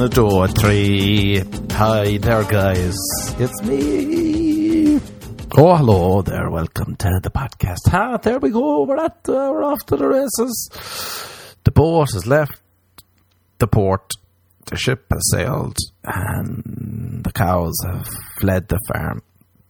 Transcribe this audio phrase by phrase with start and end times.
[0.00, 1.42] one, two, three.
[1.72, 2.96] Hi there, guys.
[3.38, 4.96] It's me.
[5.58, 6.48] Oh, hello there.
[6.48, 7.92] Welcome to the podcast.
[7.92, 8.84] Ah, there we go.
[8.84, 11.56] We're at, uh, we're off to the races.
[11.64, 12.62] The boat has left
[13.58, 14.14] the port.
[14.70, 19.22] The ship has sailed, and the cows have fled the farm.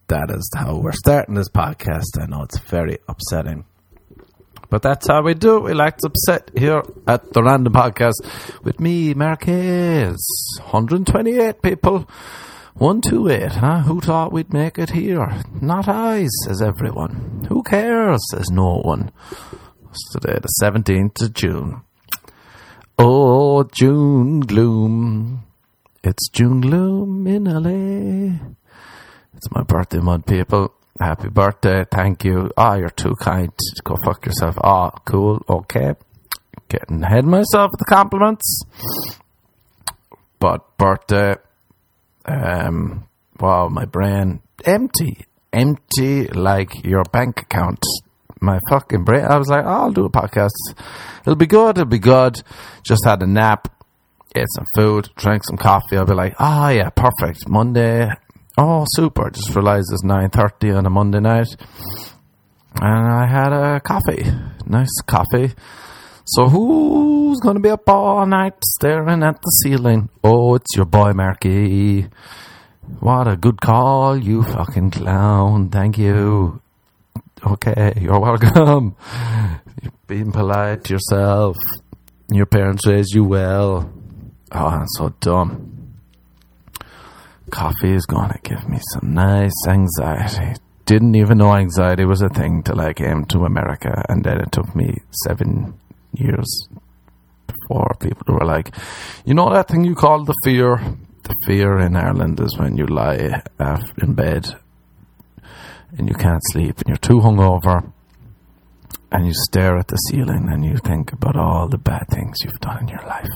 [0.06, 2.20] That is how we're starting this podcast.
[2.20, 3.64] I know it's very upsetting.
[4.70, 5.58] But that's how we do.
[5.58, 8.14] We like to upset here at the Random Podcast
[8.62, 10.16] with me, Marquez.
[10.60, 12.08] 128 people.
[12.74, 13.80] 128, huh?
[13.80, 15.42] Who thought we'd make it here?
[15.60, 17.46] Not I, says everyone.
[17.48, 19.10] Who cares, says no one.
[19.90, 21.82] It's today, the 17th of June.
[22.96, 25.42] Oh, June gloom.
[26.04, 28.38] It's June gloom in LA.
[29.34, 30.72] It's my birthday month, people.
[31.00, 31.86] Happy birthday.
[31.90, 32.50] Thank you.
[32.58, 33.50] Ah, oh, you're too kind.
[33.84, 34.56] Go fuck yourself.
[34.62, 35.42] Ah, oh, cool.
[35.48, 35.94] Okay.
[36.68, 38.64] Getting ahead myself with the compliments.
[40.38, 41.36] But birthday,
[42.26, 43.08] um,
[43.40, 45.24] wow, my brain empty.
[45.54, 47.82] Empty like your bank account.
[48.42, 49.24] My fucking brain.
[49.24, 50.50] I was like, oh, I'll do a podcast.
[51.22, 51.78] It'll be good.
[51.78, 52.42] It'll be good.
[52.82, 53.68] Just had a nap.
[54.36, 55.08] Ate some food.
[55.16, 55.96] Drank some coffee.
[55.96, 57.48] I'll be like, ah, oh, yeah, perfect.
[57.48, 58.10] Monday,
[58.62, 59.30] Oh, super!
[59.30, 61.48] Just realised it's nine thirty on a Monday night,
[62.78, 64.22] and I had a coffee,
[64.66, 65.54] nice coffee.
[66.26, 70.10] So who's going to be up all night staring at the ceiling?
[70.22, 72.06] Oh, it's your boy Marky.
[72.98, 75.70] What a good call, you fucking clown.
[75.70, 76.60] Thank you.
[77.42, 78.94] Okay, you're welcome.
[79.80, 81.56] You're being polite to yourself.
[82.30, 83.90] Your parents raised you well.
[84.52, 85.79] Oh, I'm so dumb
[87.50, 90.54] coffee is going to give me some nice anxiety.
[90.86, 94.52] Didn't even know anxiety was a thing till I came to America, and then it
[94.52, 95.78] took me seven
[96.14, 96.68] years
[97.46, 98.74] before people were like,
[99.24, 100.76] you know that thing you call the fear?
[101.22, 104.48] The fear in Ireland is when you lie uh, in bed
[105.96, 107.92] and you can't sleep and you're too hungover
[109.12, 112.60] and you stare at the ceiling and you think about all the bad things you've
[112.60, 113.28] done in your life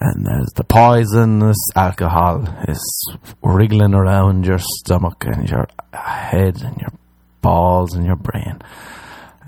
[0.00, 6.92] and there's the poisonous alcohol is wriggling around your stomach and your head and your
[7.40, 8.60] balls and your brain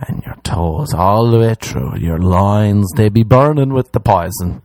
[0.08, 1.98] and your toes all the way through.
[1.98, 4.62] Your loins, they be burning with the poison.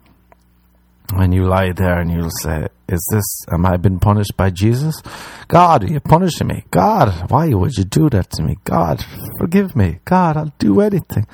[1.13, 5.01] When you lie there and you'll say, Is this, am I been punished by Jesus?
[5.47, 6.65] God, are you punishing me?
[6.71, 8.57] God, why would you do that to me?
[8.63, 9.05] God,
[9.39, 9.99] forgive me.
[10.03, 11.27] God, I'll do anything.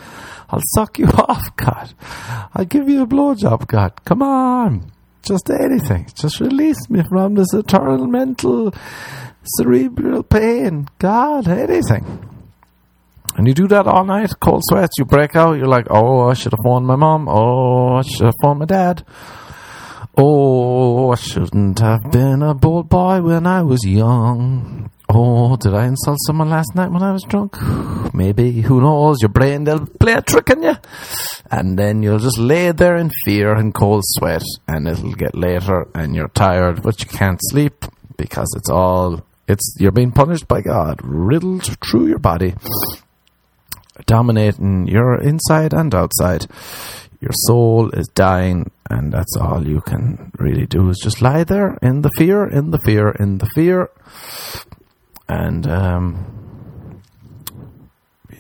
[0.49, 1.93] I'll suck you off, God.
[2.53, 4.03] I'll give you a blowjob, God.
[4.03, 4.91] Come on.
[5.23, 6.07] Just anything.
[6.15, 8.73] Just release me from this eternal mental
[9.43, 10.87] cerebral pain.
[10.99, 12.27] God, anything.
[13.37, 16.33] And you do that all night, cold sweats, you break out, you're like, oh, I
[16.33, 17.29] should have phoned my mom.
[17.29, 19.05] Oh, I should have phoned my dad.
[20.17, 24.91] Oh, I shouldn't have been a bold boy when I was young.
[25.07, 27.55] Oh, did I insult someone last night when I was drunk?
[28.13, 28.61] Maybe.
[28.61, 29.21] Who knows?
[29.21, 30.75] Your brain, they'll play a trick on you.
[31.49, 34.43] And then you'll just lay there in fear and cold sweat.
[34.67, 37.85] And it'll get later and you're tired, but you can't sleep
[38.17, 42.53] because it's all, it's, you're being punished by God, riddled through your body,
[44.05, 46.47] dominating your inside and outside.
[47.21, 51.77] Your soul is dying, and that's all you can really do is just lie there
[51.81, 53.89] in the fear, in the fear, in the fear
[55.31, 57.01] and um,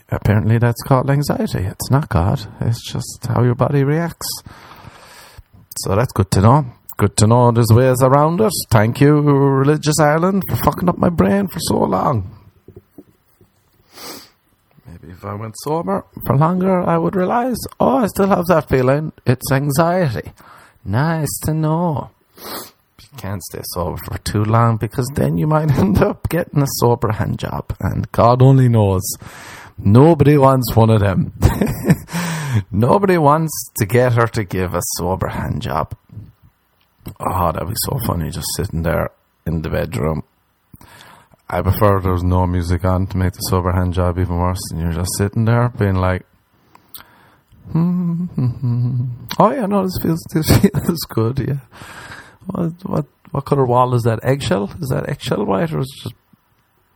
[0.09, 1.63] apparently that's called anxiety.
[1.63, 4.27] It's not God, it's just how your body reacts.
[5.79, 6.65] So that's good to know.
[6.97, 8.51] Good to know there's ways around it.
[8.69, 12.40] Thank you, Religious Ireland, for fucking up my brain for so long.
[15.03, 19.11] If I went sober for longer, I would realize, oh, I still have that feeling.
[19.25, 20.31] It's anxiety.
[20.85, 25.97] Nice to know You can't stay sober for too long because then you might end
[25.99, 27.75] up getting a sober hand job.
[27.79, 29.01] And God only knows.
[29.77, 31.33] Nobody wants one of them.
[32.71, 35.95] Nobody wants to get her to give a sober hand job.
[37.19, 39.09] Oh, that'd be so funny just sitting there
[39.47, 40.23] in the bedroom.
[41.51, 44.61] I prefer there's no music on to make the sober hand job even worse.
[44.71, 46.25] And you're just sitting there being like,
[47.73, 49.05] hmm, hmm, hmm.
[49.37, 50.47] oh yeah, no, this feels, this
[50.85, 51.59] feels good, yeah.
[52.45, 54.23] What what what color wall is that?
[54.23, 54.71] Eggshell?
[54.81, 56.15] Is that eggshell white or is it just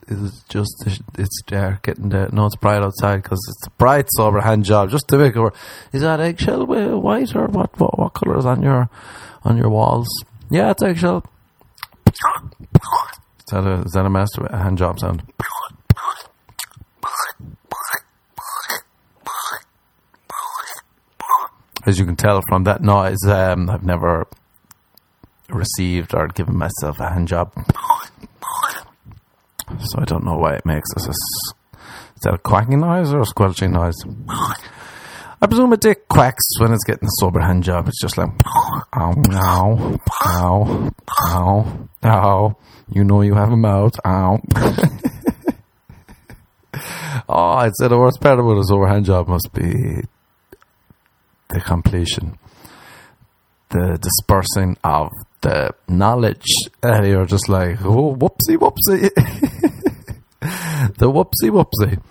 [0.07, 2.29] is it just it's dark getting there?
[2.31, 4.89] No, it's bright outside because it's a bright sober hand job.
[4.89, 5.55] Just to make it work.
[5.91, 7.77] Is that eggshell white or what?
[7.77, 8.89] What, what color is on your
[9.43, 10.07] on your walls?
[10.49, 11.25] Yeah, it's eggshell.
[13.47, 15.21] Is that a is that a master hand job sound?
[21.85, 24.25] As you can tell from that noise, um, I've never
[25.49, 27.53] received or given myself a hand job.
[29.79, 31.07] So I don't know why it makes this.
[31.07, 31.53] Is
[32.23, 33.93] that a quacking noise or a squelching noise?
[35.39, 37.87] I presume a dick quacks when it's getting a sober hand job.
[37.87, 38.29] It's just like,
[38.95, 42.57] ow, ow, ow, ow, ow.
[42.89, 44.39] You know you have a mouth, ow.
[47.27, 50.03] oh, I'd say the worst part about a sober hand job must be
[51.49, 52.37] the completion,
[53.69, 55.09] the dispersing of
[55.41, 56.45] the knowledge.
[56.83, 59.09] And you're just like, oh, whoopsie, whoopsie.
[60.97, 62.01] the whoopsie, whoopsie.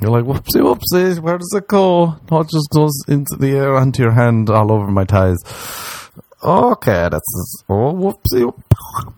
[0.00, 2.16] You're like, whoopsie, whoopsie, where does it go?
[2.30, 5.38] No, it just goes into the air, onto your hand, all over my ties.
[6.42, 9.14] Okay, that's, oh, whoopsie, whoopsie,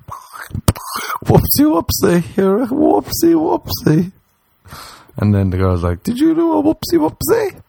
[1.27, 4.13] whoopsie, whoopsie here, whoopsie, whoopsie.
[5.17, 7.61] And then the girl's like, did you do a whoopsie, whoopsie?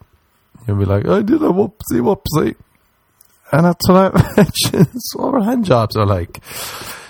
[0.68, 2.56] You'll be like, I did a whoopsie, whoopsie.
[3.52, 4.90] And that's what I mentioned.
[4.98, 6.42] So our hand jobs are like.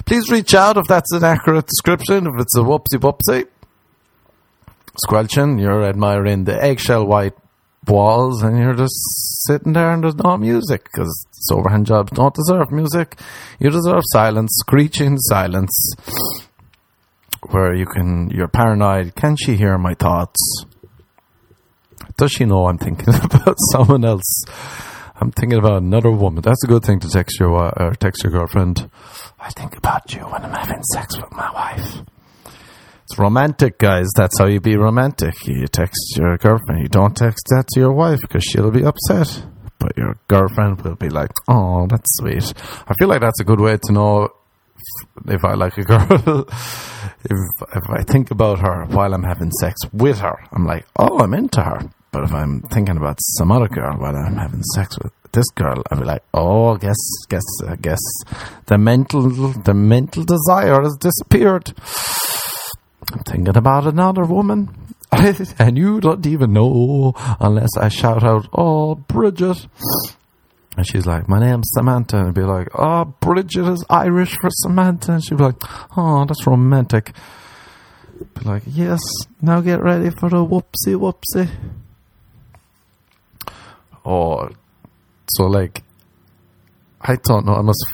[0.05, 3.47] Please reach out if that's an accurate description, if it's a whoopsie, whoopsie.
[4.99, 7.33] Squelching, you're admiring the eggshell white
[7.87, 8.95] walls and you're just
[9.47, 13.19] sitting there and there's no music because overhand jobs don't deserve music.
[13.59, 15.93] You deserve silence, screeching silence
[17.49, 19.15] where you can, you're paranoid.
[19.15, 20.65] Can she hear my thoughts?
[22.17, 24.43] Does she know I'm thinking about someone else?
[25.19, 26.41] I'm thinking about another woman.
[26.41, 28.89] That's a good thing to text your or text your girlfriend.
[29.39, 32.03] I think about you when I'm having sex with my wife.
[33.09, 34.05] It's romantic, guys.
[34.17, 35.33] That's how you be romantic.
[35.47, 36.81] You text your girlfriend.
[36.81, 39.45] You don't text that to your wife because she'll be upset.
[39.79, 42.53] But your girlfriend will be like, "Oh, that's sweet."
[42.85, 44.27] I feel like that's a good way to know
[45.25, 46.05] if I like a girl.
[47.23, 47.39] if
[47.75, 51.33] if I think about her while I'm having sex with her, I'm like, "Oh, I'm
[51.33, 55.13] into her." But if I'm thinking about some other girl while I'm having sex with
[55.31, 58.03] this girl, I'll be like, "Oh, guess, guess, I guess
[58.65, 61.73] the mental, the mental desire has disappeared."
[63.13, 64.69] I'm thinking about another woman.
[65.11, 69.65] and you don't even know unless I shout out, Oh, Bridget.
[70.75, 72.17] And she's like, My name's Samantha.
[72.17, 75.13] And I'd be like, Oh, Bridget is Irish for Samantha.
[75.13, 75.61] And she'd be like,
[75.97, 77.13] Oh, that's romantic.
[78.35, 78.99] Be like, Yes,
[79.41, 81.49] now get ready for the whoopsie whoopsie.
[84.05, 84.49] Oh,
[85.29, 85.83] so like,
[87.01, 87.55] I don't know.
[87.55, 87.85] I must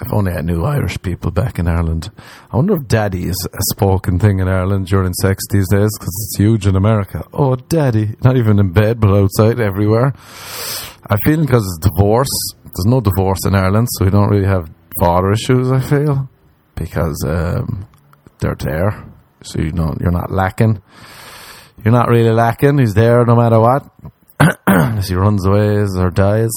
[0.00, 2.10] if only I knew Irish people back in Ireland.
[2.52, 6.28] I wonder if daddy is a spoken thing in Ireland during sex these days because
[6.28, 7.26] it's huge in America.
[7.32, 8.14] Oh, daddy.
[8.22, 10.12] Not even in bed, but outside, everywhere.
[11.08, 12.28] I feel because it's divorce.
[12.64, 14.70] There's no divorce in Ireland, so we don't really have
[15.00, 16.28] father issues, I feel.
[16.74, 17.86] Because um,
[18.40, 19.10] they're there.
[19.42, 20.82] So you know, you're not lacking.
[21.82, 22.78] You're not really lacking.
[22.78, 23.90] He's there no matter what.
[25.06, 26.50] He runs away or dies.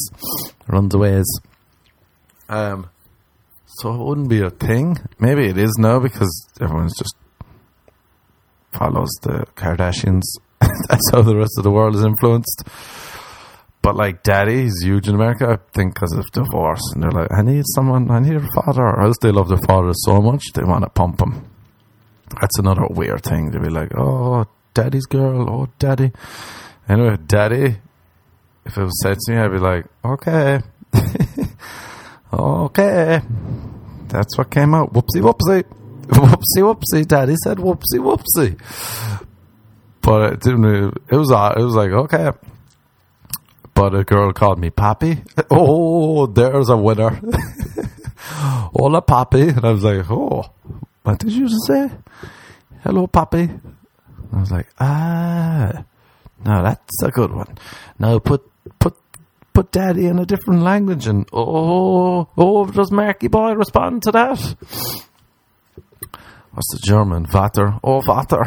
[0.68, 1.22] Runs away.
[2.48, 2.90] Um,
[3.80, 4.98] so it wouldn't be a thing.
[5.20, 7.16] Maybe it is now because everyone's just
[8.72, 10.24] follows the Kardashians.
[10.60, 12.68] That's how the rest of the world is influenced.
[13.82, 16.82] But like daddy, he's huge in America, I think, because of divorce.
[16.94, 18.84] And they're like, I need someone, I need a father.
[18.84, 21.50] Or else they love their father so much, they want to pump him.
[22.40, 26.12] That's another weird thing to be like, oh, daddy's girl, oh, daddy.
[26.88, 27.78] Anyway, daddy,
[28.66, 30.62] if it was said to me, I'd be like, okay.
[32.34, 33.22] okay.
[34.10, 34.94] That's what came out.
[34.94, 35.64] Whoopsie, whoopsie.
[36.10, 37.08] Whoopsie, whoopsie.
[37.08, 38.60] Daddy said whoopsie, whoopsie.
[40.02, 40.66] But it didn't,
[41.10, 42.32] it was, it was like, okay.
[43.76, 45.22] But a girl called me Pappy.
[45.52, 47.22] Oh, there's a winner.
[48.18, 49.50] Hola, Pappy.
[49.50, 50.46] And I was like, oh,
[51.04, 51.90] what did you say?
[52.84, 53.50] Hello, Pappy.
[54.34, 55.84] I was like, ah,
[56.44, 57.58] no, that's a good one.
[57.98, 58.49] Now put,
[59.60, 64.40] put daddy in a different language and oh oh does Marky Boy respond to that?
[66.52, 67.26] What's the German?
[67.26, 67.74] Vater.
[67.84, 68.46] Oh Vater.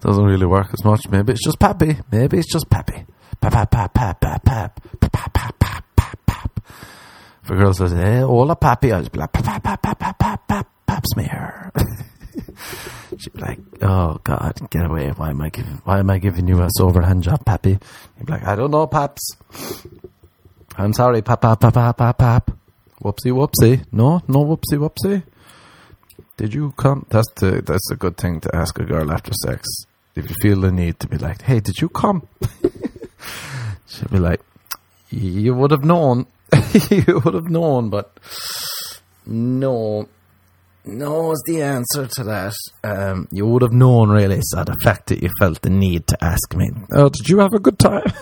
[0.00, 1.08] Doesn't really work as much.
[1.08, 1.96] Maybe it's just Pappy.
[2.12, 3.04] Maybe it's just Pappy.
[3.40, 6.60] Pap pap pap pap pap pap pap pap pap pap pap.
[7.42, 9.98] If a girl says, "Hey, hola, Pappy," I'll just be like, "Pap pap pap pap
[9.98, 11.72] pap pap pap pap smear."
[13.18, 15.10] She'd be like, "Oh God, get away!
[15.10, 15.80] Why am I giving?
[15.84, 17.78] Why am I giving you a sober hand job, Pappy?"
[18.18, 19.36] He'd be like, "I don't know, Paps.
[20.76, 22.50] I'm sorry, Pap, pap, pap, pap, pap, pap.
[23.02, 23.84] Whoopsie, whoopsie.
[23.92, 25.22] No, no, whoopsie, whoopsie.
[26.36, 27.04] Did you come?
[27.10, 29.68] That's the that's a good thing to ask a girl after sex.
[30.14, 32.26] If you feel the need to be like, "Hey, did you come?"
[33.86, 34.40] She'd be like,
[35.10, 36.26] "You would have known.
[36.90, 38.18] you would have known, but
[39.26, 40.08] no."
[40.84, 42.54] No is the answer to that.
[42.82, 44.40] Um, you would have known, really.
[44.42, 47.52] So the fact that you felt the need to ask me, "Oh, did you have
[47.54, 48.12] a good time?"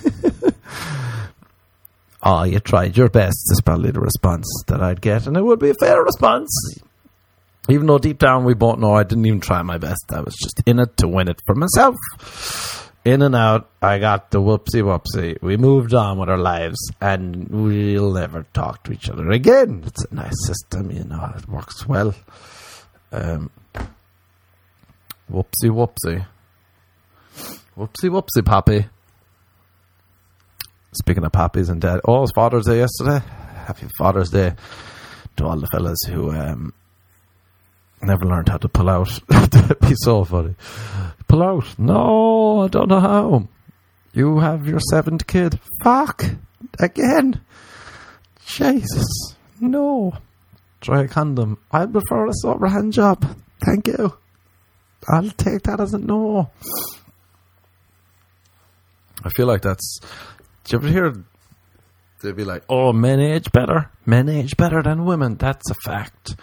[2.22, 5.58] oh, you tried your best is probably the response that I'd get, and it would
[5.58, 6.50] be a fair response.
[7.70, 10.04] Even though deep down we both know I didn't even try my best.
[10.12, 12.89] I was just in it to win it for myself.
[13.04, 15.40] In and out, I got the whoopsie whoopsie.
[15.40, 19.84] We moved on with our lives, and we'll never talk to each other again.
[19.86, 22.14] It's a nice system, you know, it works well.
[23.10, 23.50] Um,
[25.32, 26.26] whoopsie whoopsie.
[27.76, 28.86] Whoopsie whoopsie, Poppy.
[30.92, 33.24] Speaking of poppies and dad, oh, it was Father's Day yesterday.
[33.64, 34.54] Happy Father's Day
[35.36, 36.74] to all the fellas who um,
[38.02, 39.08] never learned how to pull out.
[39.28, 40.54] That'd be so funny.
[41.28, 41.78] Pull out?
[41.78, 43.48] No, I don't know how.
[44.12, 45.58] You have your seventh kid.
[45.82, 46.24] Fuck.
[46.78, 47.40] Again.
[48.46, 49.06] Jesus.
[49.60, 50.14] No.
[50.80, 51.58] Try a condom.
[51.70, 53.36] I prefer a sober hand job.
[53.64, 54.14] Thank you.
[55.08, 56.50] I'll take that as a no.
[59.22, 60.00] I feel like that's
[60.64, 61.24] do you ever hear
[62.22, 63.90] they'd be like, "Oh, men age better.
[64.06, 66.36] Men age better than women." That's a fact.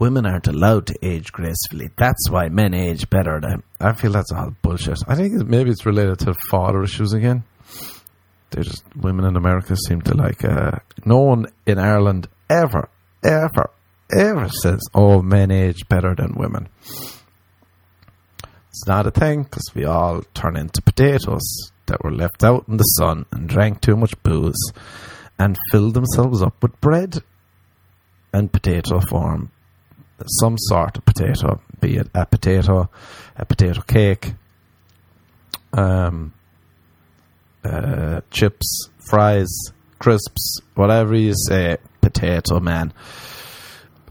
[0.00, 1.90] Women aren't allowed to age gracefully.
[1.98, 3.62] That's why men age better than.
[3.78, 4.98] I feel that's all bullshit.
[5.06, 7.44] I think maybe it's related to father issues again.
[8.48, 10.42] They just women in America seem to like.
[10.42, 12.88] Uh, no one in Ireland ever,
[13.22, 13.70] ever,
[14.10, 16.70] ever says, "Oh, men age better than women."
[18.70, 22.78] It's not a thing because we all turn into potatoes that were left out in
[22.78, 24.72] the sun and drank too much booze
[25.38, 27.22] and filled themselves up with bread
[28.32, 29.50] and potato form.
[30.26, 32.90] Some sort of potato, be it a potato,
[33.36, 34.34] a potato cake,
[35.72, 36.32] um,
[37.64, 39.48] uh, chips, fries,
[39.98, 42.92] crisps, whatever you say, potato man.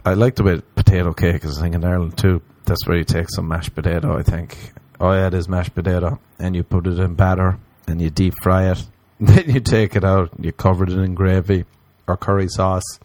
[0.06, 2.42] I like the way potato cake is a thing in Ireland too.
[2.66, 4.58] That's where you take some mashed potato, I think.
[5.00, 8.72] Oh add is mashed potato, and you put it in batter, and you deep fry
[8.72, 8.86] it.
[9.22, 11.66] Then you take it out, you cover it in gravy
[12.08, 13.00] or curry sauce.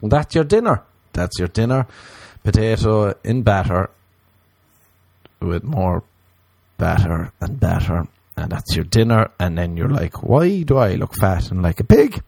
[0.00, 0.82] And that's your dinner.
[1.12, 1.86] That's your dinner.
[2.42, 3.90] Potato in batter
[5.40, 6.02] with more
[6.78, 8.06] batter and batter.
[8.36, 9.30] And that's your dinner.
[9.38, 12.22] And then you're like, why do I look fat and like a pig?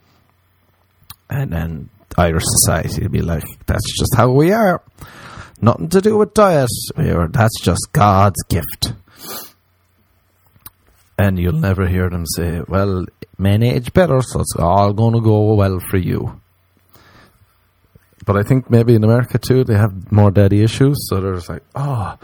[1.30, 4.82] And then Irish society will be like, that's just how we are.
[5.60, 6.68] Nothing to do with diet.
[6.96, 8.92] That's just God's gift
[11.18, 13.06] and you'll never hear them say, "Well,
[13.38, 16.40] men age better, so it's all going to go well for you."
[18.25, 21.49] But I think maybe in America too, they have more daddy issues, so they're just
[21.49, 22.16] like, "Oh,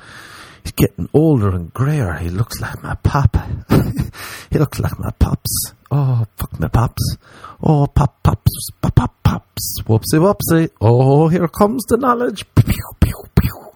[0.63, 2.15] he's getting older and grayer.
[2.15, 3.37] He looks like my pop.
[4.51, 5.73] he looks like my pops.
[5.91, 7.17] Oh, fuck my pops.
[7.63, 9.83] Oh, pop pops, pop pop pops.
[9.83, 10.71] Whoopsie whoopsie.
[10.81, 12.45] Oh, here comes the knowledge.
[12.55, 13.73] Pew, pew, pew.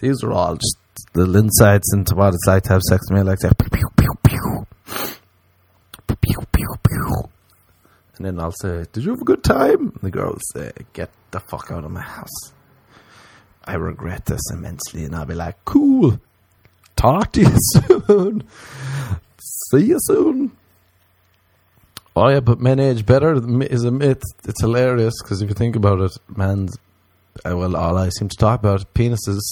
[0.00, 0.78] These are all just
[1.14, 3.58] little insights into what it's like to have sex with me like that.
[3.58, 4.66] Pew, pew, pew, pew.
[6.06, 7.30] Pew, pew, pew.
[8.16, 9.88] And then I'll say, Did you have a good time?
[9.88, 12.52] And the girl will say, Get the fuck out of my house.
[13.64, 15.04] I regret this immensely.
[15.04, 16.18] And I'll be like, Cool.
[16.96, 17.56] Talk to you
[18.06, 18.42] soon.
[19.68, 20.52] See you soon.
[22.14, 24.22] Oh yeah, but men age better is a myth.
[24.48, 26.78] It's hilarious because if you think about it, man's
[27.44, 29.42] uh, well, all I seem to talk about penises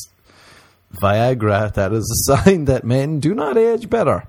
[0.95, 4.27] Viagra, that is a sign that men do not age better.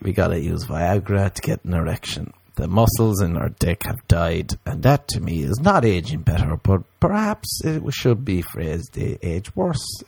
[0.00, 2.32] We gotta use Viagra to get an erection.
[2.56, 6.58] The muscles in our dick have died, and that to me is not aging better,
[6.62, 10.02] but perhaps it should be phrased they age worse.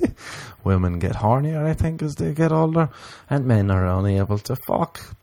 [0.64, 2.88] Women get hornier, I think, as they get older,
[3.28, 5.14] and men are only able to fuck.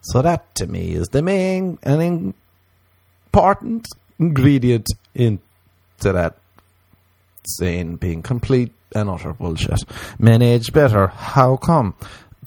[0.00, 2.34] So that to me is the main and
[3.26, 3.86] important
[4.18, 5.40] ingredient into
[6.00, 6.36] that
[7.44, 9.84] saying being complete and utter bullshit.
[10.18, 11.08] Men age better.
[11.08, 11.94] How come?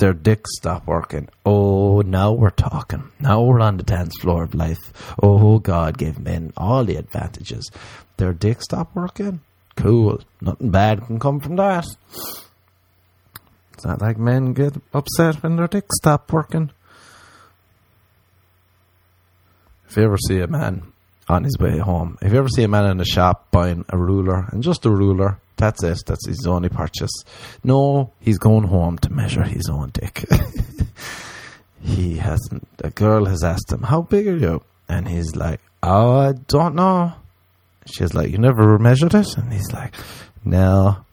[0.01, 1.29] Their dicks stop working.
[1.45, 3.11] Oh, now we're talking.
[3.19, 5.13] Now we're on the dance floor of life.
[5.21, 7.69] Oh, God gave men all the advantages.
[8.17, 9.41] Their dicks stop working.
[9.75, 10.23] Cool.
[10.41, 11.85] Nothing bad can come from that.
[13.73, 16.71] It's not like men get upset when their dicks stop working.
[19.87, 20.90] If you ever see a man
[21.31, 23.97] on his way home, if you ever see a man in a shop buying a
[23.97, 25.99] ruler and just a ruler, that's it.
[26.05, 27.11] That's his only purchase.
[27.63, 30.25] No, he's going home to measure his own dick.
[31.81, 32.67] he hasn't.
[32.83, 36.75] A girl has asked him, "How big are you?" And he's like, "Oh, I don't
[36.75, 37.13] know."
[37.85, 39.93] She's like, "You never measured it?" And he's like,
[40.43, 41.05] "No."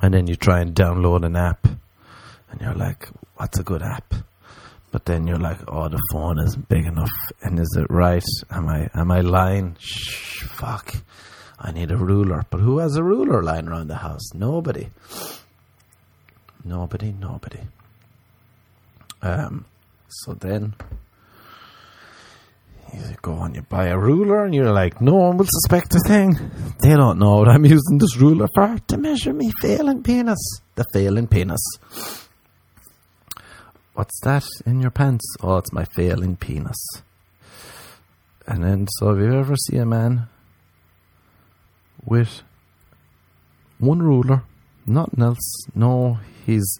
[0.00, 4.14] And then you try and download an app, and you're like, "What's a good app?"
[4.92, 7.10] But then you're like, "Oh, the phone isn't big enough."
[7.42, 8.22] And is it right?
[8.50, 9.76] Am I am I lying?
[9.80, 10.94] Shh, fuck.
[11.58, 12.44] I need a ruler.
[12.50, 14.34] But who has a ruler lying around the house?
[14.34, 14.88] Nobody.
[16.64, 17.60] Nobody, nobody.
[19.22, 19.64] Um,
[20.08, 20.74] so then
[22.92, 26.00] You go and you buy a ruler, and you're like, no one will suspect a
[26.06, 26.36] thing.
[26.80, 30.60] They don't know what I'm using this ruler for to measure me failing penis.
[30.74, 31.60] The failing penis.
[33.94, 35.24] What's that in your pants?
[35.42, 36.82] Oh, it's my failing penis.
[38.46, 40.28] And then, so if you ever see a man
[42.04, 42.42] with
[43.78, 44.44] one ruler,
[44.86, 46.78] nothing else, no, he's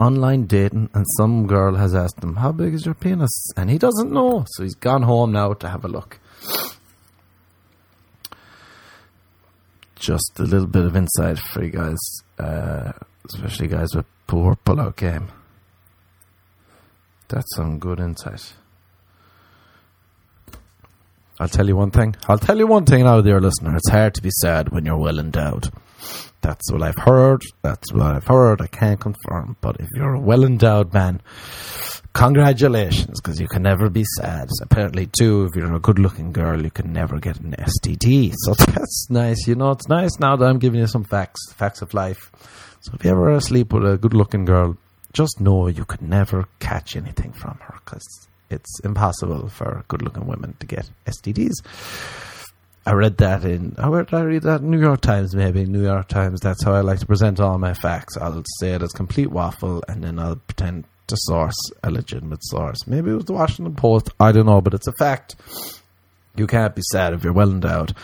[0.00, 3.50] online dating, and some girl has asked him, How big is your penis?
[3.56, 6.18] And he doesn't know, so he's gone home now to have a look.
[9.96, 11.98] Just a little bit of insight for you guys,
[12.38, 12.92] uh,
[13.26, 15.28] especially guys with poor pull-out game.
[17.30, 18.54] That's some good insight.
[21.38, 22.16] I'll tell you one thing.
[22.28, 23.76] I'll tell you one thing now, dear listener.
[23.76, 25.70] It's hard to be sad when you're well endowed.
[26.40, 27.42] That's what I've heard.
[27.62, 28.60] That's what I've heard.
[28.60, 29.56] I can't confirm.
[29.60, 31.22] But if you're a well endowed man,
[32.14, 34.48] congratulations, because you can never be sad.
[34.60, 38.34] Apparently, too, if you're a good looking girl, you can never get an STD.
[38.38, 39.46] So that's nice.
[39.46, 42.32] You know, it's nice now that I'm giving you some facts, facts of life.
[42.80, 44.76] So if you ever sleep with a good looking girl,
[45.12, 50.26] just know you could never catch anything from her because it's impossible for good looking
[50.26, 51.54] women to get STDs.
[52.86, 54.62] I read that in, oh, where did I read that?
[54.62, 55.66] New York Times, maybe.
[55.66, 56.40] New York Times.
[56.40, 58.16] That's how I like to present all my facts.
[58.16, 62.86] I'll say it as complete waffle and then I'll pretend to source a legitimate source.
[62.86, 64.10] Maybe it was the Washington Post.
[64.18, 65.36] I don't know, but it's a fact.
[66.36, 67.94] You can't be sad if you're well endowed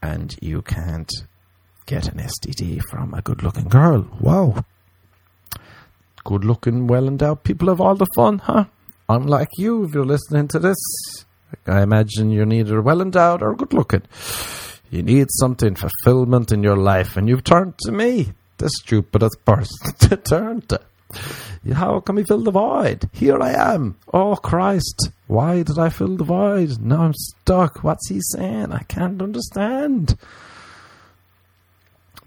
[0.00, 1.10] and you can't
[1.86, 4.06] get an STD from a good looking girl.
[4.20, 4.64] Wow.
[6.24, 8.64] Good looking, well endowed people have all the fun, huh?
[9.08, 10.76] Unlike you, if you're listening to this,
[11.66, 14.02] I imagine you're neither well endowed or good looking.
[14.90, 19.94] You need something fulfillment in your life, and you've turned to me, the stupidest person
[20.00, 20.80] to turn to.
[21.72, 23.08] How can we fill the void?
[23.12, 23.96] Here I am.
[24.12, 26.80] Oh Christ, why did I fill the void?
[26.80, 27.84] Now I'm stuck.
[27.84, 28.72] What's he saying?
[28.72, 30.16] I can't understand.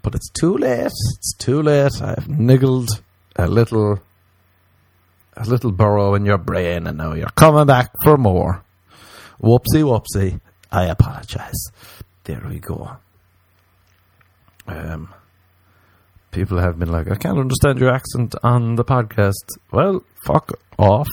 [0.01, 0.85] But it's too late.
[0.85, 2.01] It's too late.
[2.01, 2.89] I've niggled
[3.35, 3.99] a little
[5.37, 8.63] a little burrow in your brain and now you're coming back for more.
[9.41, 10.39] Whoopsie whoopsie.
[10.71, 11.67] I apologize.
[12.23, 12.97] There we go.
[14.67, 15.13] Um
[16.31, 19.45] people have been like, I can't understand your accent on the podcast.
[19.71, 21.07] Well, fuck off.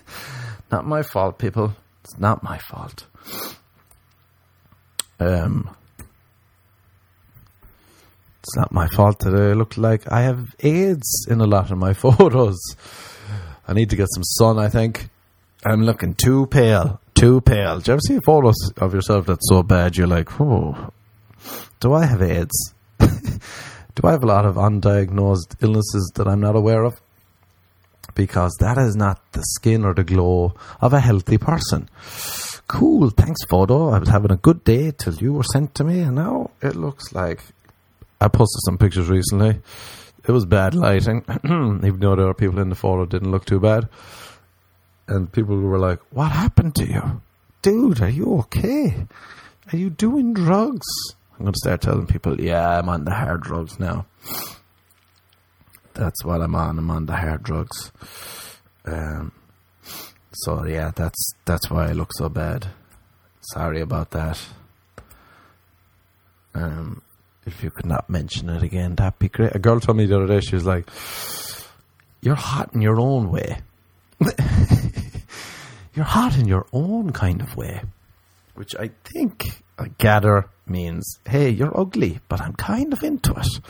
[0.70, 1.74] not my fault, people.
[2.04, 3.06] It's not my fault.
[5.20, 5.70] Um
[8.42, 11.78] it's not my fault that I look like I have AIDS in a lot of
[11.78, 12.58] my photos.
[13.68, 15.08] I need to get some sun, I think.
[15.64, 17.00] I'm looking too pale.
[17.14, 17.78] Too pale.
[17.78, 20.90] Do you ever see photos of yourself that's so bad you're like, oh,
[21.78, 22.74] do I have AIDS?
[22.98, 27.00] do I have a lot of undiagnosed illnesses that I'm not aware of?
[28.16, 31.88] Because that is not the skin or the glow of a healthy person.
[32.66, 33.90] Cool, thanks, photo.
[33.90, 36.74] I was having a good day till you were sent to me, and now it
[36.74, 37.40] looks like
[38.22, 39.60] I posted some pictures recently.
[40.26, 43.58] It was bad lighting, even though there were people in the photo didn't look too
[43.58, 43.88] bad.
[45.08, 47.20] And people were like, "What happened to you,
[47.60, 48.00] dude?
[48.00, 49.06] Are you okay?
[49.72, 50.86] Are you doing drugs?"
[51.32, 54.06] I'm going to start telling people, "Yeah, I'm on the hard drugs now."
[55.94, 56.78] That's what I'm on.
[56.78, 57.90] I'm on the hard drugs.
[58.84, 59.32] Um,
[60.32, 62.68] so yeah, that's that's why I look so bad.
[63.52, 64.40] Sorry about that.
[66.54, 67.02] Um,
[67.46, 69.54] if you could not mention it again, that'd be great.
[69.54, 70.88] A girl told me the other day, she was like,
[72.20, 73.60] You're hot in your own way.
[75.94, 77.82] You're hot in your own kind of way.
[78.54, 83.60] Which I think, I gather, means, Hey, you're ugly, but I'm kind of into it.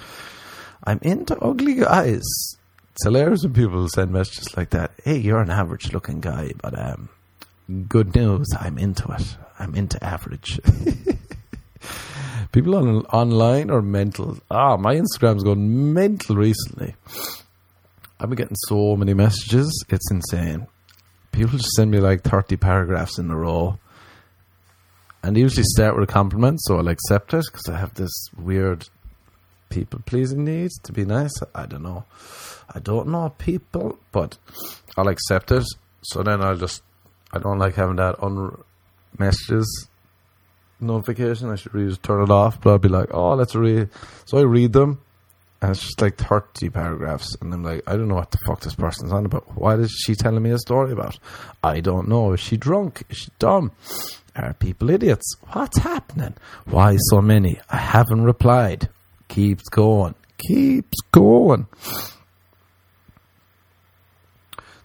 [0.85, 2.23] I'm into ugly guys.
[2.95, 4.93] It's hilarious when people send messages like that.
[5.03, 7.09] Hey, you're an average looking guy, but um,
[7.89, 9.37] good news, I'm into it.
[9.59, 10.61] I'm into average.
[12.53, 14.39] People on online are mental.
[14.51, 16.95] Ah, my Instagram's gone mental recently.
[18.21, 19.85] I've been getting so many messages.
[19.89, 20.67] It's insane.
[21.33, 23.79] People just send me like 30 paragraphs in a row.
[25.23, 28.13] And they usually start with a compliment, so I'll accept it because I have this
[28.37, 28.87] weird
[29.71, 31.33] people pleasing need to be nice.
[31.55, 32.05] I don't know.
[32.75, 34.37] I don't know people, but
[34.99, 35.65] I'll accept it.
[36.03, 36.83] So then I'll just,
[37.33, 38.63] I don't like having that on
[39.19, 39.89] messages
[40.83, 41.51] notification.
[41.51, 42.61] I should really just turn it off.
[42.61, 43.89] But I'll be like, oh, let's read.
[44.25, 45.01] So I read them,
[45.61, 47.37] and it's just like 30 paragraphs.
[47.41, 49.57] And I'm like, I don't know what the fuck this person's on about.
[49.57, 51.19] Why is she telling me a story about?
[51.63, 52.33] I don't know.
[52.33, 53.05] Is she drunk?
[53.09, 53.73] Is she dumb?
[54.35, 55.37] Are people idiots?
[55.53, 56.35] What's happening?
[56.65, 57.61] Why so many?
[57.71, 58.89] I haven't replied.
[59.29, 60.15] Keeps going.
[60.39, 61.67] Keeps going.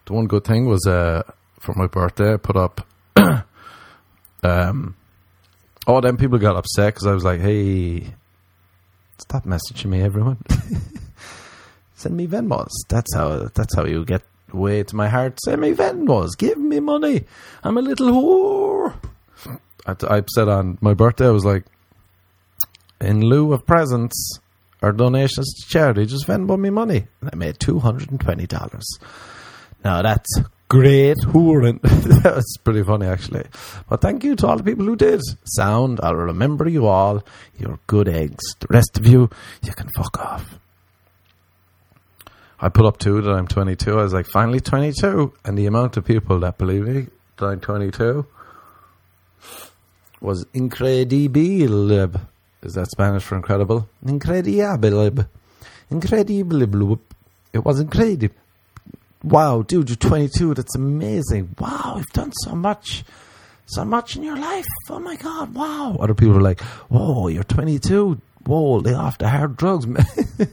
[0.06, 1.24] The one good thing was uh,
[1.60, 2.86] for my birthday, I put up
[4.44, 4.96] Um,
[5.88, 8.14] oh, then people got upset because I was like, "Hey,
[9.18, 10.38] stop messaging me, everyone.
[11.96, 12.72] Send me Venmos.
[12.90, 13.50] That's how.
[13.54, 14.22] That's how you get
[14.54, 15.40] way to my heart.
[15.44, 16.38] Send me Venmos.
[16.38, 17.26] Give me money.
[17.64, 18.94] I'm a little whore."
[19.88, 21.66] I, I said on my birthday, I was like,
[23.00, 24.40] in lieu of presents
[24.82, 27.08] or donations to charity, just Venmo me money.
[27.22, 28.88] And I made two hundred and twenty dollars.
[29.84, 30.30] Now that's
[30.70, 31.80] great whoring.
[32.24, 33.46] That's pretty funny, actually.
[33.90, 35.22] But thank you to all the people who did.
[35.46, 37.24] Sound, I'll remember you all.
[37.58, 38.44] You're good eggs.
[38.60, 39.30] The rest of you,
[39.64, 40.60] you can fuck off.
[42.60, 43.92] I put up two that I'm 22.
[43.92, 45.34] I was like, finally 22.
[45.46, 48.26] And the amount of people that believe me that I'm 22
[50.22, 52.20] was incredible.
[52.64, 53.88] Is that Spanish for incredible?
[54.06, 55.26] Incredible.
[55.90, 57.00] Incredible.
[57.54, 58.30] It was incredible
[59.30, 60.54] wow, dude, you're 22.
[60.54, 61.56] That's amazing.
[61.60, 63.04] Wow, you've done so much,
[63.66, 64.66] so much in your life.
[64.90, 65.98] Oh my God, wow.
[66.00, 68.20] Other people are like, whoa, you're 22.
[68.46, 70.06] Whoa, lay off the hard drugs, man.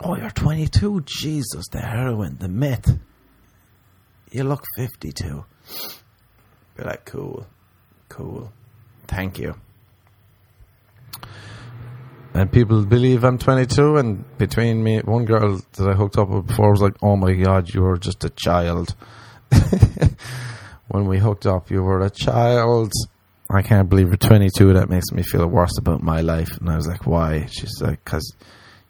[0.00, 1.02] oh, you're 22.
[1.06, 2.98] Jesus, the heroin, the meth.
[4.30, 5.44] You look 52.
[6.76, 7.46] Be like, cool,
[8.08, 8.52] cool.
[9.06, 9.54] Thank you
[12.34, 13.96] and people believe I'm 22.
[13.96, 17.32] And between me, one girl that I hooked up with before was like, "Oh my
[17.34, 18.94] god, you were just a child."
[20.88, 22.92] when we hooked up, you were a child.
[23.50, 24.72] I can't believe you're 22.
[24.72, 26.56] That makes me feel worse about my life.
[26.58, 28.34] And I was like, "Why?" She's like, "Cause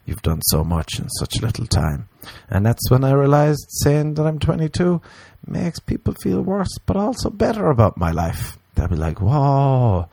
[0.05, 2.07] you've done so much in such little time."
[2.49, 5.01] And that's when I realized saying that I'm 22
[5.45, 8.57] makes people feel worse, but also better about my life.
[8.75, 10.07] They'll be like, "Whoa,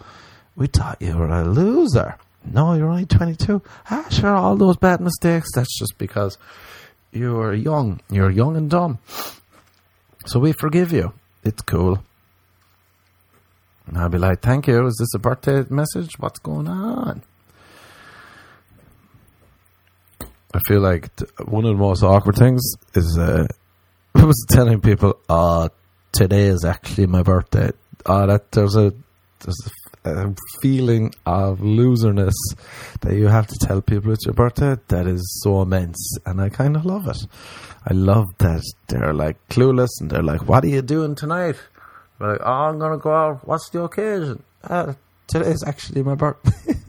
[0.57, 3.63] we thought you were a loser." No, you're only 22.
[3.91, 6.39] Ah, sure, all those bad mistakes, that's just because
[7.13, 8.01] you're young.
[8.11, 8.99] You're young and dumb.
[10.27, 11.13] So we forgive you.
[11.45, 12.03] It's cool.
[13.87, 14.87] And I'll be like, thank you.
[14.87, 16.19] Is this a birthday message?
[16.19, 17.23] What's going on?
[20.53, 21.09] I feel like
[21.45, 22.63] one of the most awkward things
[22.95, 23.47] is uh,
[24.15, 25.69] I was telling people, uh,
[26.13, 27.71] today is actually my birthday.
[28.05, 28.93] Uh, that there's a
[29.41, 29.71] there's a
[30.05, 32.35] a feeling of loserness
[33.01, 36.49] that you have to tell people it's your birthday that is so immense and I
[36.49, 37.27] kind of love it.
[37.87, 41.57] I love that they're like clueless and they're like, what are you doing tonight?
[42.19, 43.47] We're like, oh, I'm going to go out.
[43.47, 44.43] What's the occasion?
[44.63, 44.95] Uh,
[45.27, 46.75] today is actually my birthday.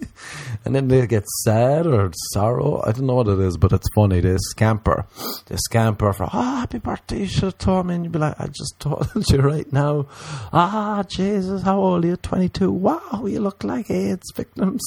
[0.64, 2.84] and then they get sad or sorrow.
[2.86, 4.20] I don't know what it is, but it's funny.
[4.20, 5.06] They scamper.
[5.48, 7.22] They scamper for, oh, happy birthday.
[7.22, 7.96] You should have told me.
[7.96, 10.06] And you'd be like, I just told you right now.
[10.54, 12.16] Ah, Jesus, how old are you?
[12.16, 12.72] 22.
[12.72, 14.84] Wow, you look like AIDS victims.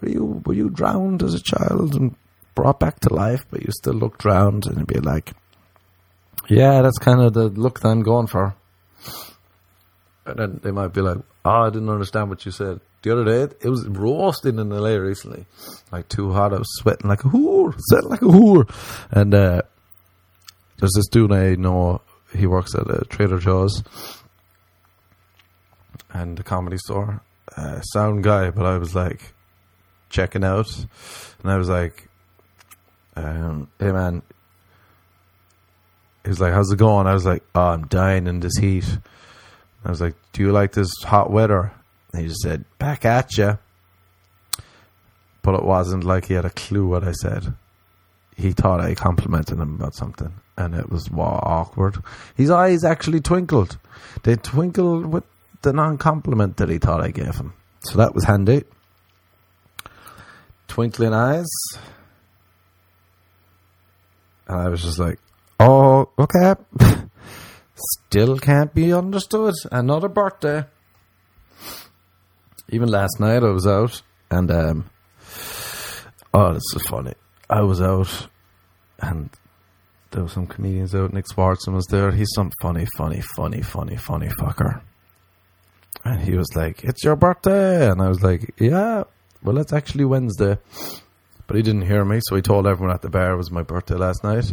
[0.00, 2.16] Were you, were you drowned as a child and
[2.56, 4.66] brought back to life, but you still look drowned?
[4.66, 5.32] And you'd be like,
[6.48, 8.56] yeah, that's kind of the look that I'm going for.
[10.26, 13.24] And then they might be like, oh, I didn't understand what you said the other
[13.24, 13.54] day.
[13.60, 15.46] It was roasting in LA recently.
[15.92, 16.52] Like too hot.
[16.52, 17.72] I was sweating like a whore.
[17.78, 18.68] Sweating like a whore.
[19.12, 19.62] And uh,
[20.78, 22.02] there's this dude I know.
[22.34, 23.84] He works at a Trader Joe's
[26.12, 27.22] and the comedy store.
[27.56, 29.32] Uh, sound guy, but I was like
[30.10, 30.68] checking out.
[31.42, 32.08] And I was like,
[33.14, 34.22] um, hey man.
[36.24, 37.06] He was like, how's it going?
[37.06, 38.98] I was like, oh, I'm dying in this heat.
[39.84, 41.70] I was like, do you like this hot weather?
[42.16, 43.58] He just said, back at you.
[45.42, 47.54] But it wasn't like he had a clue what I said.
[48.36, 51.96] He thought I complimented him about something, and it was awkward.
[52.34, 53.78] His eyes actually twinkled.
[54.24, 55.24] They twinkled with
[55.62, 57.54] the non compliment that he thought I gave him.
[57.80, 58.64] So that was handy.
[60.68, 61.46] Twinkling eyes.
[64.48, 65.18] And I was just like,
[65.60, 66.54] oh, okay.
[67.74, 69.54] Still can't be understood.
[69.70, 70.64] Another birthday
[72.68, 74.90] even last night I was out and um,
[76.34, 77.14] oh, this is funny.
[77.48, 78.28] I was out
[79.00, 79.30] and
[80.10, 81.12] there were some comedians out.
[81.12, 82.10] Nick Swardson was there.
[82.10, 84.80] He's some funny, funny, funny, funny, funny fucker.
[86.04, 89.04] And he was like, "It's your birthday," and I was like, "Yeah,
[89.42, 90.58] well, it's actually Wednesday."
[91.46, 93.62] But he didn't hear me, so he told everyone at the bar it was my
[93.62, 94.52] birthday last night,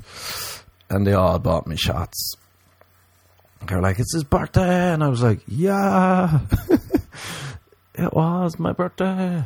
[0.89, 2.35] and they all bought me shots.
[3.67, 6.39] They're like, "It's his birthday," and I was like, "Yeah."
[7.95, 9.43] it was my birthday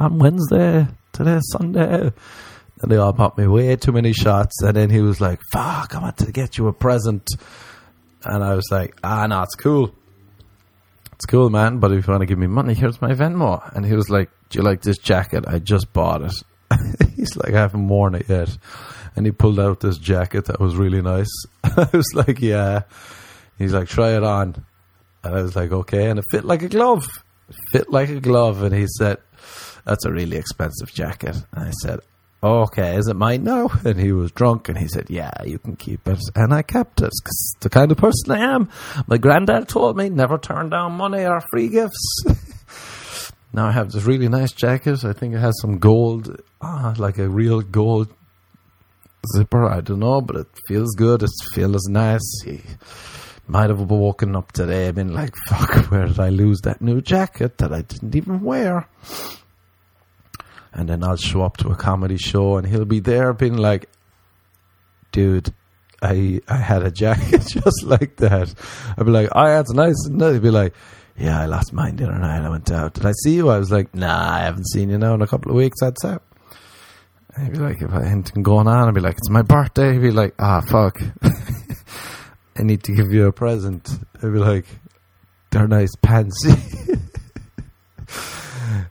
[0.00, 0.86] on Wednesday.
[1.12, 2.12] Today's Sunday.
[2.82, 4.60] And they all bought me way too many shots.
[4.62, 7.26] And then he was like, fuck, I want to get you a present.
[8.24, 9.94] And I was like, ah, no, it's cool.
[11.12, 11.78] It's cool, man.
[11.78, 13.74] But if you want to give me money, here's my Venmo.
[13.74, 15.44] And he was like, do you like this jacket?
[15.46, 16.34] I just bought it.
[17.16, 18.56] He's like, I haven't worn it yet.
[19.14, 21.30] And he pulled out this jacket that was really nice.
[21.64, 22.82] I was like, yeah.
[23.56, 24.62] He's like, try it on.
[25.24, 26.10] And I was like, okay.
[26.10, 27.06] And it fit like a glove.
[27.48, 28.62] It fit like a glove.
[28.62, 29.18] And he said,
[29.84, 31.36] that's a really expensive jacket.
[31.52, 32.00] And I said,
[32.42, 33.70] okay, is it mine now?
[33.84, 36.20] And he was drunk and he said, yeah, you can keep it.
[36.34, 38.68] And I kept it because the kind of person I am.
[39.06, 42.24] My granddad told me never turn down money or free gifts.
[43.52, 45.04] now I have this really nice jacket.
[45.04, 48.08] I think it has some gold, ah, like a real gold
[49.34, 49.64] zipper.
[49.64, 51.22] I don't know, but it feels good.
[51.22, 52.44] It feels nice.
[53.48, 56.80] Might have been woken up today and been like, fuck, where did I lose that
[56.80, 58.88] new jacket that I didn't even wear?
[60.76, 63.88] and then I'll show up to a comedy show and he'll be there being like,
[65.10, 65.52] dude,
[66.02, 68.54] I I had a jacket just like that.
[68.96, 70.06] I'd be like, oh, that's nice.
[70.06, 70.74] And he'd be like,
[71.16, 72.42] yeah, I lost mine the other night.
[72.44, 72.92] I went out.
[72.92, 73.48] Did I see you?
[73.48, 75.80] I was like, nah, I haven't seen you now in a couple of weeks.
[75.80, 76.20] That's it.
[77.34, 79.42] And he'd be like, if I had anything going on, I'd be like, it's my
[79.42, 79.94] birthday.
[79.94, 81.00] He'd be like, ah, fuck.
[82.58, 83.88] I need to give you a present.
[84.16, 84.64] I'd be like,
[85.50, 86.42] they're nice pants.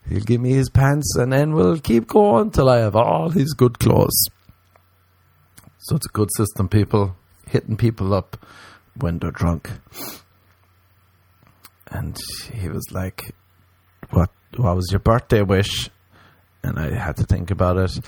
[0.09, 3.53] He'll give me his pants and then we'll keep going till I have all his
[3.53, 4.27] good clothes.
[5.79, 7.15] So it's a good system, people.
[7.47, 8.43] Hitting people up
[8.97, 9.71] when they're drunk.
[11.87, 12.17] And
[12.53, 13.35] he was like,
[14.09, 15.89] What what was your birthday wish?
[16.65, 17.99] And I had to think about it.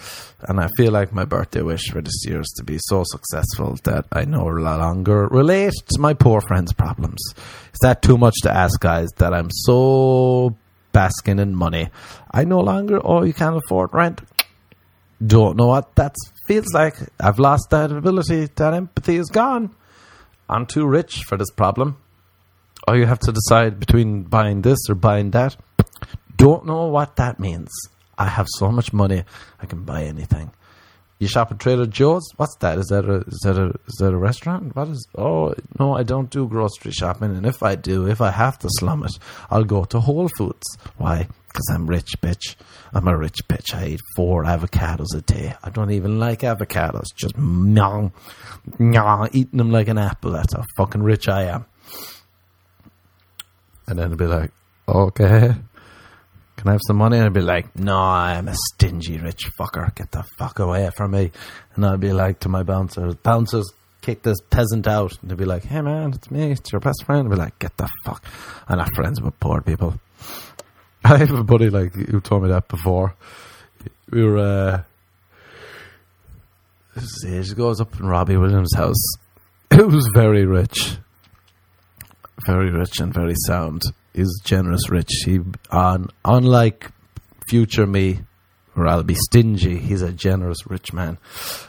[0.48, 3.78] And I feel like my birthday wish for this year is to be so successful
[3.84, 7.20] that I no longer relate to my poor friend's problems.
[7.36, 9.10] Is that too much to ask, guys?
[9.17, 10.58] That I'm so
[10.91, 11.89] basking in money.
[12.32, 14.22] I no longer, oh, you can't afford rent.
[15.26, 16.15] Don't know what that
[16.48, 16.96] feels like.
[17.20, 18.48] I've lost that ability.
[18.56, 19.76] That empathy is gone.
[20.50, 21.98] I'm too rich for this problem.
[22.88, 25.56] Or you have to decide between buying this or buying that.
[26.36, 27.70] Don't know what that means.
[28.17, 29.23] I have so much money,
[29.62, 30.51] I can buy anything.
[31.19, 32.30] You shop at Trader Joe's?
[32.36, 32.77] What's that?
[32.77, 34.75] Is that a is that a is that a restaurant?
[34.75, 35.08] What is?
[35.17, 37.36] Oh no, I don't do grocery shopping.
[37.36, 39.17] And if I do, if I have to slum it,
[39.49, 40.77] I'll go to Whole Foods.
[40.97, 41.27] Why?
[41.47, 42.56] Because I'm rich, bitch.
[42.93, 43.73] I'm a rich bitch.
[43.73, 45.56] I eat four avocados a day.
[45.63, 47.06] I don't even like avocados.
[47.15, 48.12] Just nyong,
[48.77, 50.32] nyong, eating them like an apple.
[50.34, 51.65] That's how fucking rich I am.
[53.88, 54.51] And then it'll be like,
[54.88, 55.56] okay.
[56.58, 57.17] Can I have some money?
[57.17, 59.93] And I'd be like, no, I'm a stingy rich fucker.
[59.93, 61.32] Get the fuck away from me.
[61.76, 65.13] And I'd be like to my bouncers, bouncers, kick this peasant out.
[65.22, 67.28] And they'd be like, hey man, it's me, it's your best friend.
[67.28, 68.26] I'd be like, get the fuck.
[68.67, 70.00] And I'm friends with poor people.
[71.04, 73.15] I have a buddy like who told me that before.
[74.10, 74.84] We were, uh,
[76.96, 78.96] this age goes up in Robbie Williams' house.
[79.70, 80.98] It was very rich.
[82.48, 83.84] Very rich and very sound
[84.17, 85.12] is generous rich.
[85.25, 85.39] He
[85.71, 86.91] unlike
[87.47, 88.19] future me,
[88.75, 89.77] or I'll be stingy.
[89.77, 91.17] He's a generous rich man.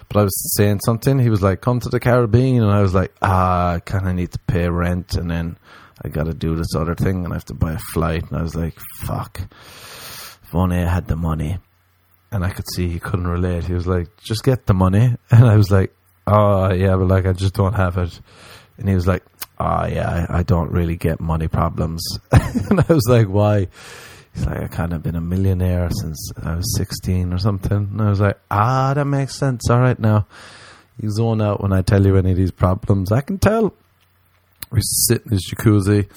[0.09, 1.19] But I was saying something.
[1.19, 4.15] He was like, "Come to the Caribbean," and I was like, "Ah, I kind of
[4.15, 5.59] need to pay rent, and then
[6.03, 8.39] I got to do this other thing, and I have to buy a flight." And
[8.39, 9.41] I was like, "Fuck."
[10.43, 11.59] If only I had the money.
[12.31, 13.65] And I could see he couldn't relate.
[13.65, 15.95] He was like, "Just get the money," and I was like,
[16.27, 18.21] "Oh yeah, but like I just don't have it."
[18.79, 19.25] And he was like,
[19.59, 22.03] oh yeah, I, I don't really get money problems.
[22.33, 23.69] and I was like, why?
[24.35, 27.77] He's like, I kind of been a millionaire since I was 16 or something.
[27.77, 29.69] And I was like, ah, that makes sense.
[29.71, 30.27] All right, now
[31.01, 33.13] you zone out when I tell you any of these problems.
[33.13, 33.75] I can tell.
[34.71, 36.09] We sit in his jacuzzi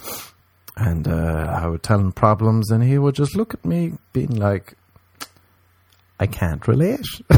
[0.76, 4.36] and uh, I would tell him problems and he would just look at me being
[4.36, 4.74] like,
[6.20, 7.06] I can't relate.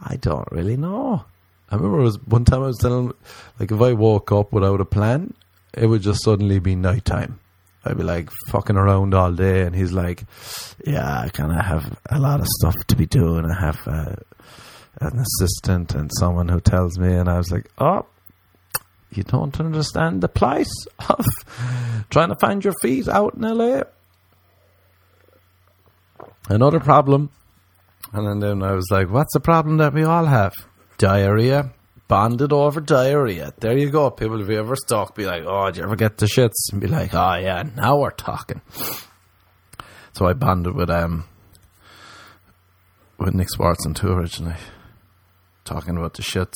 [0.00, 1.24] I don't really know.
[1.72, 3.14] I remember it was one time I was telling
[3.58, 5.32] like, if I woke up without a plan,
[5.72, 7.40] it would just suddenly be nighttime.
[7.82, 10.24] I'd be like fucking around all day, and he's like,
[10.86, 13.46] "Yeah, I kind of have a lot of stuff to be doing.
[13.46, 14.14] I have uh,
[15.00, 18.04] an assistant and someone who tells me." And I was like, "Oh,
[19.10, 20.68] you don't understand the plight
[21.08, 21.24] of
[22.10, 23.84] trying to find your feet out in LA."
[26.50, 27.30] Another problem,
[28.12, 30.52] and then I was like, "What's the problem that we all have?"
[31.02, 31.72] Diarrhea.
[32.06, 33.52] Bonded over diarrhea.
[33.58, 34.40] There you go, people.
[34.40, 36.70] If you ever stuck, be like, oh, did you ever get the shits?
[36.70, 38.60] And be like, oh, yeah, now we're talking.
[40.12, 41.24] So I bonded with um
[43.18, 44.54] with Nick Swardson too originally,
[45.64, 46.52] talking about the shits.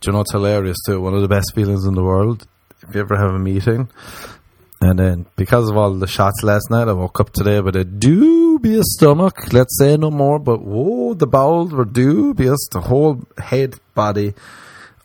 [0.00, 1.02] Do you know what's hilarious too?
[1.02, 2.46] One of the best feelings in the world.
[2.88, 3.90] If you ever have a meeting,
[4.80, 7.84] and then because of all the shots last night, I woke up today with a
[8.54, 9.52] dubious stomach.
[9.52, 12.68] Let's say no more, but whoa, the bowels were dubious.
[12.70, 14.34] The whole head, body,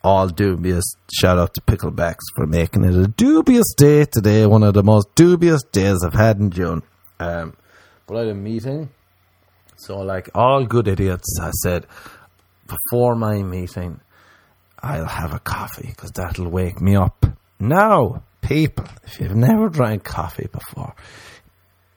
[0.04, 0.84] all dubious.
[1.12, 4.46] Shout out to Picklebacks for making it a dubious day today.
[4.46, 6.82] One of the most dubious days I've had in June.
[7.18, 7.56] Um,
[8.06, 8.90] but I had a meeting.
[9.76, 11.86] So, like all good idiots, I said
[12.66, 14.00] before my meeting,
[14.80, 17.26] I'll have a coffee because that'll wake me up.
[17.58, 20.94] Now, people, if you've never drank coffee before,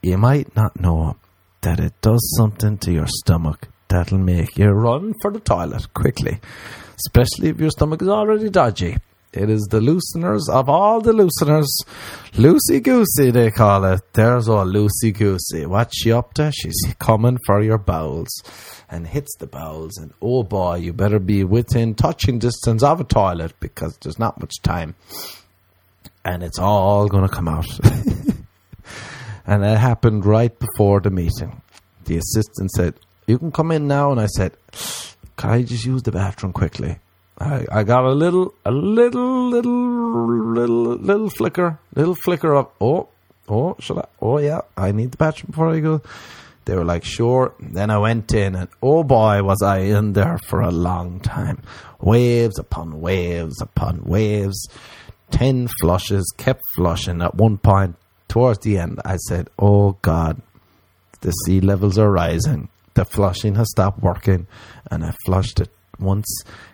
[0.01, 1.15] you might not know
[1.63, 6.39] that it does something to your stomach that'll make you run for the toilet quickly,
[6.97, 8.97] especially if your stomach is already dodgy.
[9.31, 11.67] It is the looseners of all the looseners.
[12.33, 14.01] Loosey goosey, they call it.
[14.13, 15.65] There's all loosey goosey.
[15.65, 16.51] What's she up to?
[16.51, 18.29] She's coming for your bowels
[18.89, 19.97] and hits the bowels.
[19.97, 24.39] And oh boy, you better be within touching distance of a toilet because there's not
[24.39, 24.93] much time.
[26.23, 27.65] And it's all going to come out.
[29.45, 31.61] and it happened right before the meeting.
[32.05, 32.95] The assistant said,
[33.27, 34.11] You can come in now.
[34.11, 34.53] And I said,
[35.37, 36.97] Can I just use the bathroom quickly?
[37.39, 43.09] I, I got a little, a little, little, little, little flicker, little flicker of, oh,
[43.49, 44.05] oh, should I?
[44.21, 46.01] Oh, yeah, I need the bathroom before I go.
[46.65, 47.53] They were like, sure.
[47.59, 51.61] Then I went in, and oh boy, was I in there for a long time.
[51.99, 54.69] Waves upon waves upon waves.
[55.29, 57.21] Ten flushes, kept flushing.
[57.21, 57.95] At one point,
[58.33, 60.41] towards the end, I said, oh God,
[61.21, 62.67] the sea levels are rising.
[62.95, 64.47] The flushing has stopped working,
[64.89, 65.69] and I flushed it
[65.99, 66.25] once,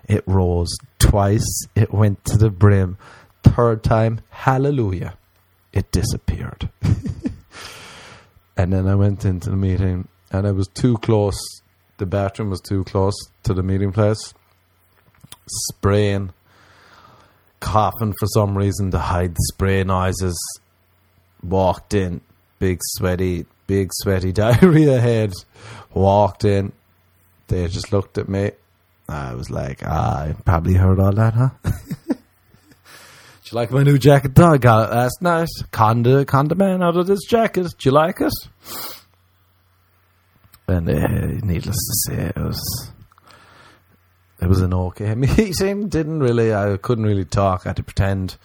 [0.07, 0.73] it rose.
[0.99, 2.97] Twice, it went to the brim.
[3.43, 5.17] Third time, hallelujah,
[5.73, 6.69] it disappeared.
[8.55, 11.37] and then I went into the meeting, and I was too close.
[11.97, 14.33] The bathroom was too close to the meeting place.
[15.67, 16.31] Spraying,
[17.59, 20.39] coughing for some reason to hide the spray noises.
[21.43, 22.21] Walked in,
[22.59, 25.33] big sweaty, big sweaty diarrhea head.
[25.93, 26.71] Walked in.
[27.47, 28.51] They just looked at me
[29.09, 31.49] I was like, ah, I probably heard all that, huh?
[31.63, 31.71] Do
[33.51, 34.39] you like my new jacket?
[34.39, 35.47] I got it last night.
[35.71, 37.63] Conda, Conda man out of this jacket.
[37.63, 38.33] Do you like it?
[40.67, 42.91] And uh, needless to say, it was
[44.39, 45.89] it was an okay meeting.
[45.89, 47.65] Didn't really, I couldn't really talk.
[47.65, 48.37] I had to pretend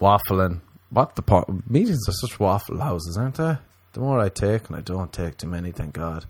[0.00, 0.62] waffling.
[0.90, 1.48] What the part?
[1.70, 3.56] Meetings are such waffle houses, aren't they?
[3.92, 6.26] The more I take, and I don't take too many, thank God,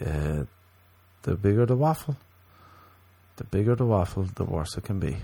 [0.00, 0.44] uh,
[1.22, 2.16] the bigger the waffle.
[3.36, 5.16] The bigger the waffle, the worse it can be.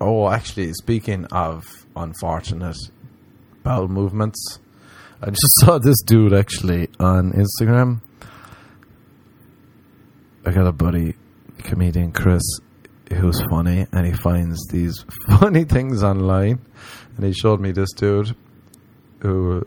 [0.00, 2.76] Oh, actually, speaking of unfortunate
[3.62, 4.58] bowel movements,
[5.20, 8.00] I just saw this dude actually on Instagram.
[10.44, 11.14] I got a buddy,
[11.58, 12.42] comedian Chris,
[13.12, 15.04] who's funny, and he finds these
[15.38, 16.60] funny things online.
[17.16, 18.34] And he showed me this dude
[19.20, 19.66] who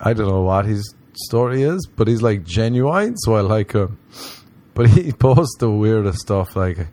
[0.00, 3.98] I don't know what his story is, but he's like genuine, so I like him.
[4.74, 6.54] But he posts the weirdest stuff.
[6.56, 6.88] Like,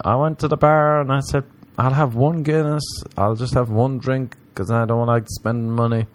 [0.00, 1.44] I went to the bar and I said,
[1.78, 2.84] I'll have one Guinness.
[3.16, 6.06] I'll just have one drink because I don't like to spend money.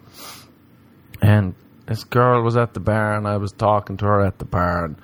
[1.22, 1.56] And
[1.88, 4.86] this girl was at the bar and I was talking to her at the bar.
[4.86, 4.96] And,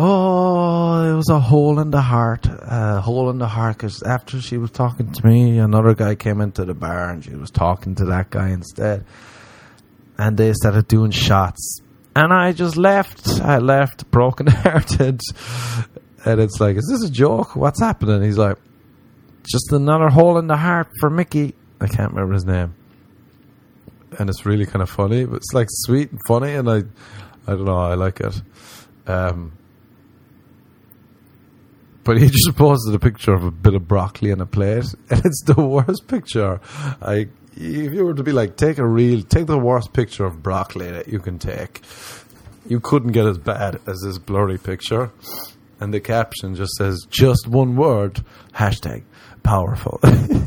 [0.00, 2.46] oh, it was a hole in the heart.
[2.46, 6.40] A hole in the heart because after she was talking to me, another guy came
[6.40, 9.04] into the bar and she was talking to that guy instead
[10.20, 11.80] and they started doing shots.
[12.14, 13.40] And I just left.
[13.40, 15.20] I left broken hearted.
[16.24, 17.56] And it's like, is this a joke?
[17.56, 18.22] What's happening?
[18.22, 18.58] He's like,
[19.50, 21.54] just another hole in the heart for Mickey.
[21.80, 22.74] I can't remember his name.
[24.18, 26.82] And it's really kind of funny, but it's like sweet and funny, and I,
[27.46, 28.42] I don't know, I like it.
[29.06, 29.52] Um,
[32.10, 35.24] but he just posted a picture of a bit of broccoli on a plate, and
[35.24, 36.60] it's the worst picture.
[37.00, 40.42] I if you were to be like, take a real, take the worst picture of
[40.42, 41.82] broccoli that you can take,
[42.66, 45.12] you couldn't get as bad as this blurry picture.
[45.78, 49.04] And the caption just says, just one word, hashtag
[49.44, 50.00] powerful.
[50.02, 50.40] oh,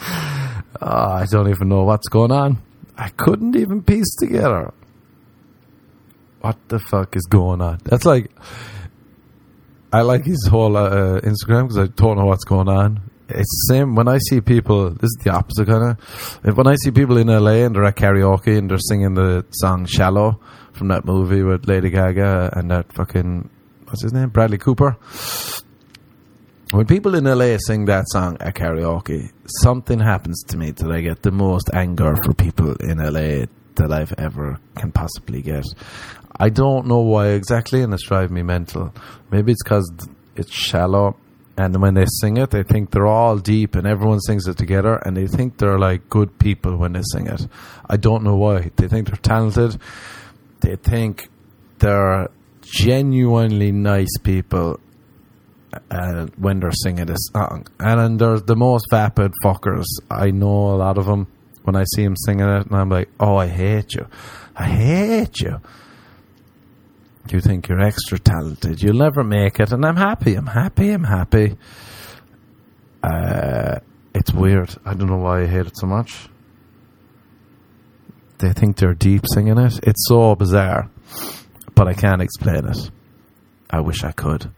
[0.82, 2.58] I don't even know what's going on.
[2.98, 4.74] I couldn't even piece together.
[6.40, 7.78] What the fuck is going on?
[7.84, 8.32] That's like,
[9.92, 13.74] I like his whole uh, Instagram because I don't know what's going on it's the
[13.74, 14.90] same when I see people.
[14.90, 16.56] This is the opposite kind of.
[16.56, 19.86] When I see people in LA and they're at karaoke and they're singing the song
[19.86, 20.40] "Shallow"
[20.72, 23.48] from that movie with Lady Gaga and that fucking
[23.84, 24.96] what's his name, Bradley Cooper.
[26.70, 31.02] When people in LA sing that song at karaoke, something happens to me that I
[31.02, 35.66] get the most anger for people in LA that I've ever can possibly get.
[36.42, 38.92] I don't know why exactly, and it's driving me mental.
[39.30, 39.90] Maybe it's because
[40.36, 41.16] it's shallow
[41.56, 44.96] and when they sing it, they think they're all deep and everyone sings it together,
[44.96, 47.46] and they think they're like good people when they sing it.
[47.88, 48.70] I don't know why.
[48.76, 49.78] They think they're talented.
[50.60, 51.28] They think
[51.78, 52.28] they're
[52.62, 54.80] genuinely nice people
[55.90, 57.66] uh, when they're singing this song.
[57.78, 59.86] And they're the most vapid fuckers.
[60.10, 61.26] I know a lot of them
[61.64, 64.06] when I see them singing it, and I'm like, oh, I hate you.
[64.56, 65.60] I hate you.
[67.30, 68.82] You think you're extra talented.
[68.82, 69.72] You'll never make it.
[69.72, 70.34] And I'm happy.
[70.34, 70.90] I'm happy.
[70.90, 71.56] I'm happy.
[73.02, 73.78] Uh,
[74.14, 74.74] it's weird.
[74.84, 76.28] I don't know why I hate it so much.
[78.38, 79.78] They think they're deep singing it.
[79.84, 80.90] It's so bizarre.
[81.74, 82.90] But I can't explain it.
[83.70, 84.50] I wish I could.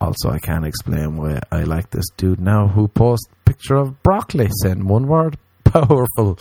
[0.00, 4.48] Also, I can't explain why I like this dude now who posts picture of broccoli
[4.62, 6.38] saying one word powerful.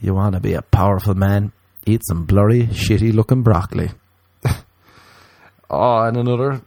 [0.00, 1.52] You want to be a powerful man?
[1.86, 3.90] Eat some blurry, shitty looking broccoli.
[5.74, 6.62] Oh, and another.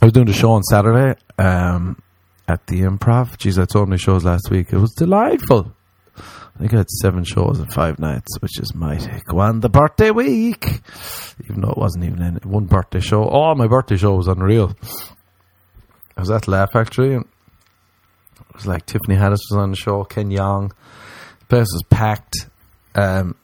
[0.00, 2.00] I was doing the show on Saturday um,
[2.48, 3.36] at the Improv.
[3.36, 4.72] Jeez, I told me shows last week.
[4.72, 5.72] It was delightful.
[6.16, 9.20] I think I had seven shows in five nights, which is mighty.
[9.26, 10.64] Go on the birthday week,
[11.44, 13.28] even though it wasn't even in one birthday show.
[13.28, 14.74] Oh, my birthday show was unreal.
[16.16, 20.04] I was at Laugh Factory, and it was like Tiffany Haddish was on the show,
[20.04, 20.70] Ken Jeong.
[21.40, 22.48] The place was packed.
[22.94, 23.36] Um,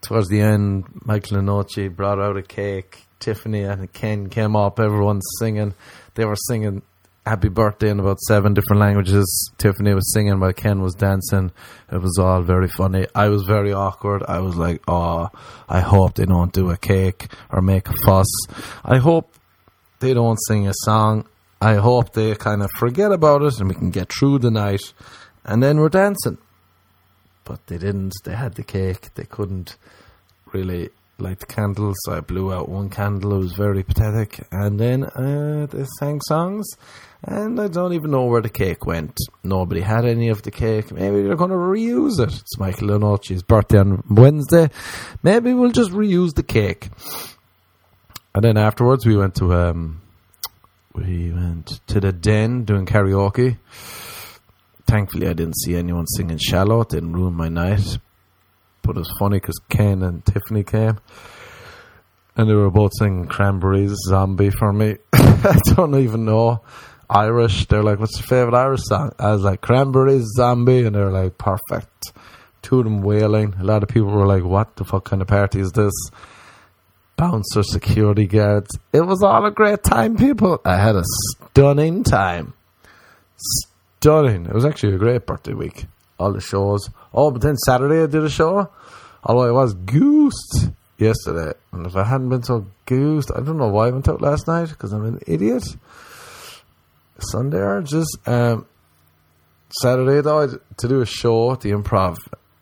[0.00, 3.06] towards the end, Michael Lenoci brought out a cake.
[3.20, 4.80] Tiffany and Ken came up.
[4.80, 5.74] Everyone's singing.
[6.14, 6.82] They were singing
[7.26, 9.52] happy birthday in about seven different languages.
[9.58, 11.52] Tiffany was singing while Ken was dancing.
[11.92, 13.06] It was all very funny.
[13.14, 14.22] I was very awkward.
[14.26, 15.28] I was like, oh,
[15.68, 18.26] I hope they don't do a cake or make a fuss.
[18.84, 19.32] I hope
[20.00, 21.26] they don't sing a song.
[21.60, 24.94] I hope they kind of forget about it and we can get through the night
[25.44, 26.38] and then we're dancing.
[27.44, 28.14] But they didn't.
[28.24, 29.14] They had the cake.
[29.14, 29.76] They couldn't
[30.52, 30.90] really
[31.20, 31.96] light the candles.
[32.08, 33.34] I blew out one candle.
[33.34, 34.40] It was very pathetic.
[34.50, 36.66] And then uh, they sang songs
[37.22, 39.18] and I don't even know where the cake went.
[39.44, 40.90] Nobody had any of the cake.
[40.90, 42.32] Maybe they're going to reuse it.
[42.32, 44.70] It's Michael Lenoci's birthday on Wednesday.
[45.22, 46.88] Maybe we'll just reuse the cake.
[48.34, 50.00] And then afterwards, we went to um,
[50.94, 53.58] we went to the den doing karaoke.
[54.86, 57.98] Thankfully, I didn't see anyone singing "Shallow." It didn't ruin my night.
[58.90, 60.98] But it was funny because Ken and Tiffany came,
[62.34, 64.96] and they were both singing "Cranberries Zombie" for me.
[65.12, 66.62] I don't even know
[67.08, 67.66] Irish.
[67.66, 71.38] They're like, "What's your favorite Irish song?" I was like, "Cranberries Zombie," and they're like,
[71.38, 72.12] "Perfect."
[72.62, 73.54] Two of them wailing.
[73.60, 75.94] A lot of people were like, "What the fuck kind of party is this?"
[77.14, 78.76] Bouncer, security guards.
[78.92, 80.60] It was all a great time, people.
[80.64, 82.54] I had a stunning time.
[83.36, 84.46] Stunning.
[84.46, 85.86] It was actually a great birthday week.
[86.18, 86.90] All the shows.
[87.14, 88.70] Oh, but then Saturday I did a show.
[89.24, 91.52] Although I was goosed yesterday.
[91.72, 94.46] And if I hadn't been so goosed, I don't know why I went out last
[94.46, 95.64] night because I'm an idiot.
[97.18, 98.66] Sunday or just um,
[99.80, 102.16] Saturday though to do a show at the improv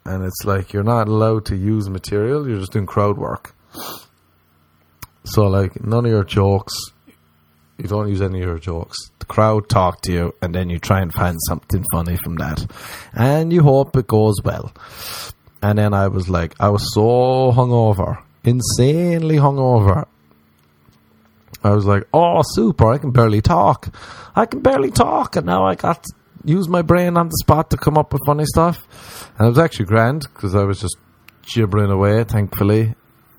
[0.04, 3.54] and it's like you're not allowed to use material, you're just doing crowd work.
[5.24, 6.74] So like none of your jokes
[7.78, 8.96] you don't use any of your jokes.
[9.20, 12.66] The crowd talk to you and then you try and find something funny from that.
[13.14, 14.72] And you hope it goes well.
[15.62, 18.22] And then I was like I was so hungover.
[18.44, 20.06] Insanely hungover.
[21.64, 23.92] I was like, oh, super, I can barely talk.
[24.36, 25.36] I can barely talk.
[25.36, 26.12] And now I got to
[26.44, 28.78] use my brain on the spot to come up with funny stuff.
[29.38, 30.96] And it was actually grand because I was just
[31.52, 32.94] gibbering away, thankfully.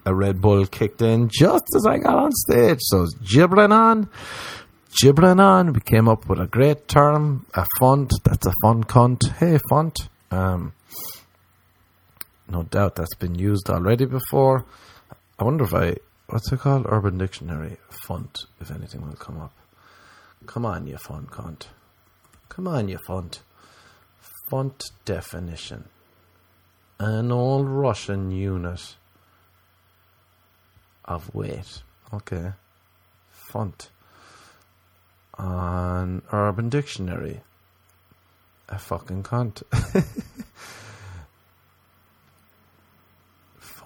[0.05, 2.79] A Red Bull kicked in just as I got on stage.
[2.81, 4.09] So I was gibbering on,
[5.01, 5.73] gibbering on.
[5.73, 8.11] We came up with a great term, a font.
[8.23, 9.31] That's a fun cunt.
[9.37, 10.09] Hey, font.
[10.31, 10.73] Um,
[12.49, 14.65] no doubt that's been used already before.
[15.37, 15.95] I wonder if I
[16.27, 16.85] what's it called?
[16.89, 19.53] Urban Dictionary font, if anything will come up.
[20.45, 21.67] Come on, you font cunt.
[22.49, 23.41] Come on, you font.
[24.49, 25.85] Font definition.
[26.99, 28.95] An old Russian unit
[31.05, 31.81] of weight.
[32.13, 32.53] Okay.
[33.31, 33.89] Font.
[35.37, 37.41] On Urban Dictionary.
[38.67, 39.63] A fucking cunt.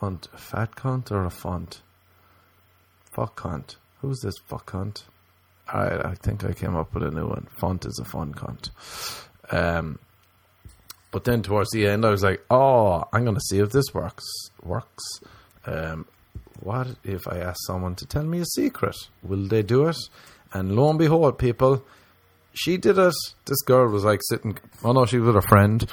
[0.04, 0.28] font.
[0.34, 1.82] A fat cunt or a font?
[3.16, 3.78] Fuck cunt.
[4.02, 5.04] Who's this fuck cunt?
[5.68, 7.48] I I think I came up with a new one.
[7.58, 8.70] Font is a fun cunt.
[9.50, 10.00] Um,
[11.12, 13.94] but then towards the end, I was like, "Oh, I'm going to see if this
[13.94, 14.26] works."
[14.64, 15.06] Works.
[15.66, 16.06] Um,
[16.60, 18.98] what if I ask someone to tell me a secret?
[19.22, 19.98] Will they do it?
[20.52, 21.86] And lo and behold, people,
[22.54, 23.16] she did it.
[23.46, 24.58] This girl was like sitting.
[24.84, 25.90] Oh no, she was with a friend.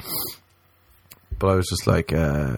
[1.39, 2.57] But I was just like, uh,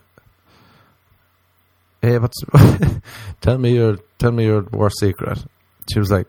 [2.03, 2.39] "Hey, what's?
[3.41, 5.45] tell me your tell me your worst secret."
[5.93, 6.27] She was like,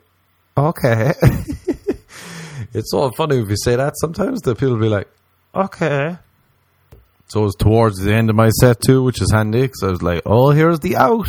[0.56, 1.14] "Okay."
[2.74, 3.94] it's so funny if you say that.
[3.98, 5.10] Sometimes the people will be like,
[5.54, 6.18] "Okay."
[7.28, 9.88] So it was towards the end of my set too, which is handy because I
[9.88, 11.28] was like, "Oh, here's the out."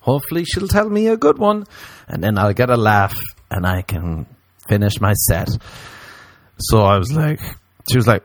[0.00, 1.64] Hopefully, she'll tell me a good one,
[2.08, 3.16] and then I'll get a laugh,
[3.50, 4.26] and I can
[4.68, 5.48] finish my set.
[6.58, 7.40] So I was like,
[7.88, 8.24] she was like,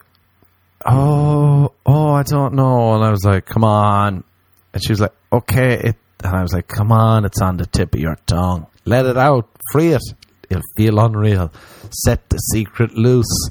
[0.85, 4.23] "Oh, oh, I don't know," and I was like, "Come on,"
[4.77, 7.65] and she was like, "Okay, it And I was like, come on, it's on the
[7.65, 8.67] tip of your tongue.
[8.85, 9.49] Let it out.
[9.71, 10.01] Free it.
[10.49, 11.51] It'll feel unreal.
[11.91, 13.49] Set the secret loose.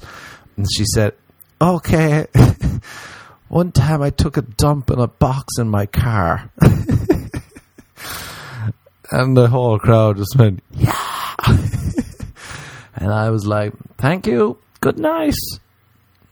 [0.57, 1.15] And she said,
[1.61, 2.27] okay.
[3.49, 6.51] One time I took a dump in a box in my car.
[9.13, 11.35] and the whole crowd just went, yeah.
[12.97, 14.59] and I was like, thank you.
[14.81, 15.37] Good night.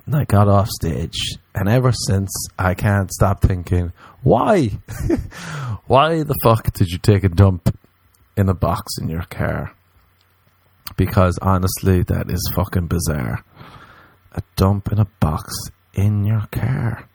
[0.07, 1.39] And I got off stage.
[1.55, 3.93] And ever since, I can't stop thinking,
[4.25, 4.71] why?
[5.87, 7.77] why the fuck did you take a dump
[8.37, 9.77] in a box in your car?
[10.97, 13.45] Because honestly, that is fucking bizarre.
[14.33, 15.55] A dump in a box
[15.93, 17.09] in your car.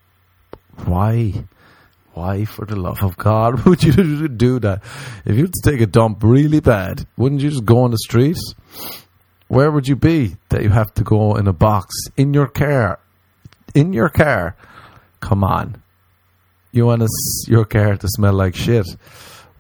[0.86, 1.46] Why?
[2.14, 4.84] Why, for the love of God, would you do that?
[5.26, 7.98] If you had to take a dump really bad, wouldn't you just go on the
[7.98, 8.38] street?
[9.48, 13.00] Where would you be that you have to go in a box in your car?
[13.74, 14.56] In your car?
[15.22, 15.82] Come on.
[16.72, 18.86] You want us your car to smell like shit.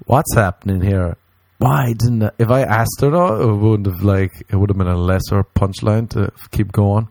[0.05, 1.17] What's happening here?
[1.57, 4.77] Why didn't I, if I asked her though, it would have like it would have
[4.77, 7.09] been a lesser punchline to keep going.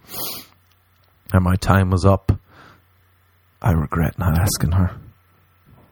[1.32, 2.32] And my time was up.
[3.60, 4.96] I regret not asking her.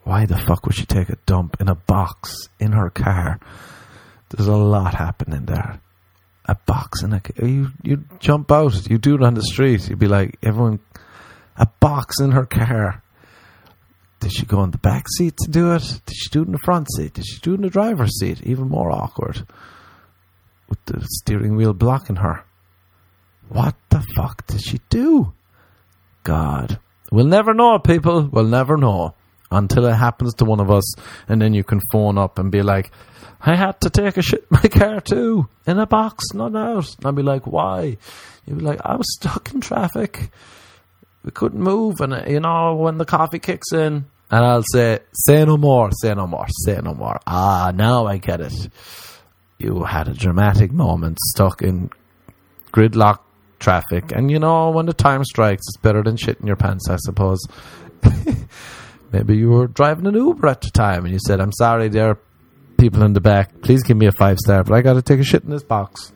[0.05, 3.41] Why the fuck would she take a dump in a box in her car?
[4.31, 5.81] There's a lot happening there.
[6.47, 8.89] A box in a you you jump out.
[8.89, 9.89] You do it on the street.
[9.89, 10.79] You'd be like everyone.
[11.57, 13.03] A box in her car.
[14.21, 16.01] Did she go in the back seat to do it?
[16.07, 17.15] Did she do it in the front seat?
[17.15, 18.43] Did she do it in the driver's seat?
[18.43, 19.47] Even more awkward.
[20.69, 22.45] With the steering wheel blocking her.
[23.49, 25.33] What the fuck did she do?
[26.25, 26.81] God.
[27.13, 28.29] We'll never know, people.
[28.33, 29.15] We'll never know
[29.51, 30.95] until it happens to one of us,
[31.29, 32.91] and then you can phone up and be like,
[33.41, 36.97] I had to take a shit in my car too, in a box, not out.
[36.97, 37.97] And I'd be like, why?
[38.45, 40.31] You'd be like, I was stuck in traffic.
[41.27, 45.45] We couldn't move, and you know, when the coffee kicks in, and I'll say, say
[45.45, 47.21] no more, say no more, say no more.
[47.27, 48.71] Ah, now I get it.
[49.59, 51.91] You had a dramatic moment stuck in
[52.73, 53.21] gridlock
[53.59, 54.13] traffic.
[54.13, 56.97] And you know, when the time strikes, it's better than shit in your pants, I
[56.97, 57.41] suppose.
[59.13, 62.11] Maybe you were driving an Uber at the time and you said, I'm sorry, there
[62.11, 62.19] are
[62.79, 63.63] people in the back.
[63.63, 65.63] Please give me a five star, but I got to take a shit in this
[65.63, 66.13] box.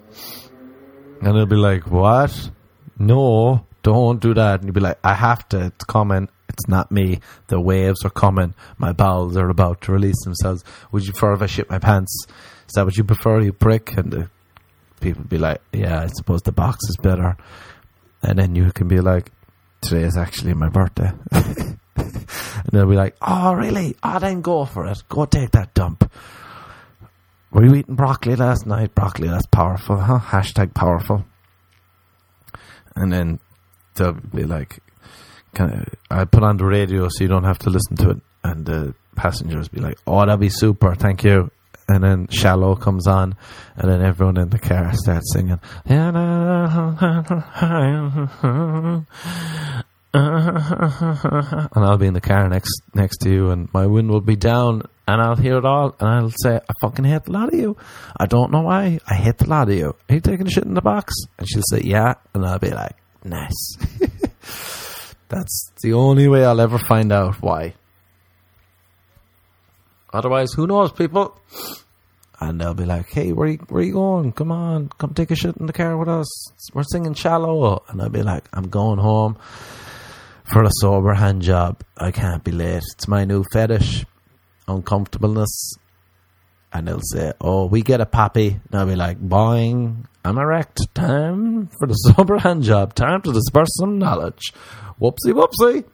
[1.21, 2.51] And they'll be like, What?
[2.99, 4.61] No, don't do that.
[4.61, 5.67] And you'd be like, I have to.
[5.67, 6.29] It's coming.
[6.49, 7.21] It's not me.
[7.49, 8.55] The waves are coming.
[8.79, 10.65] My bowels are about to release themselves.
[10.93, 12.27] Would you prefer if I shit my pants?
[12.69, 13.97] Is that what you prefer, you prick?
[13.97, 14.31] And the
[15.01, 17.37] people be like, yeah, I suppose the box is better.
[18.23, 19.31] And then you can be like,
[19.81, 21.11] today is actually my birthday.
[21.33, 21.79] and
[22.73, 23.97] they'll be like, oh, really?
[24.03, 25.03] Oh, then go for it.
[25.09, 26.11] Go take that dump.
[27.51, 28.95] Were you eating broccoli last night?
[28.95, 30.21] Broccoli, that's powerful, huh?
[30.21, 31.25] Hashtag powerful.
[32.95, 33.41] And then
[34.35, 34.81] be like,
[36.11, 38.19] I, put on the radio so you don't have to listen to it.
[38.45, 40.95] And the passengers be like, oh, that'd be super.
[40.95, 41.51] Thank you
[41.91, 43.35] and then Shallow comes on,
[43.77, 45.59] and then everyone in the car starts singing.
[45.87, 46.17] And
[51.85, 54.83] I'll be in the car next next to you, and my wind will be down,
[55.07, 57.77] and I'll hear it all, and I'll say, "I fucking hate the lot of you.
[58.17, 59.01] I don't know why.
[59.07, 59.95] I hate the lot of you.
[60.09, 62.97] Are you taking shit in the box?" And she'll say, "Yeah," and I'll be like,
[63.25, 63.77] "Nice."
[65.29, 67.75] That's the only way I'll ever find out why.
[70.13, 71.41] Otherwise, who knows, people?
[72.41, 74.33] And they'll be like, hey, where you, where you going?
[74.33, 76.27] Come on, come take a shit in the car with us.
[76.75, 77.85] We're singing Shallow.
[77.89, 79.37] And I'll be like, I'm going home
[80.53, 81.83] for a sober hand job.
[81.97, 82.83] I can't be late.
[82.95, 84.05] It's my new fetish.
[84.67, 85.75] Uncomfortableness.
[86.73, 88.49] And they'll say, oh, we get a poppy.
[88.49, 90.79] And I'll be like, boing, I'm erect.
[90.95, 92.95] Time for the sober hand job.
[92.95, 94.53] Time to disperse some knowledge.
[95.01, 95.85] Whoopsie, whoopsie.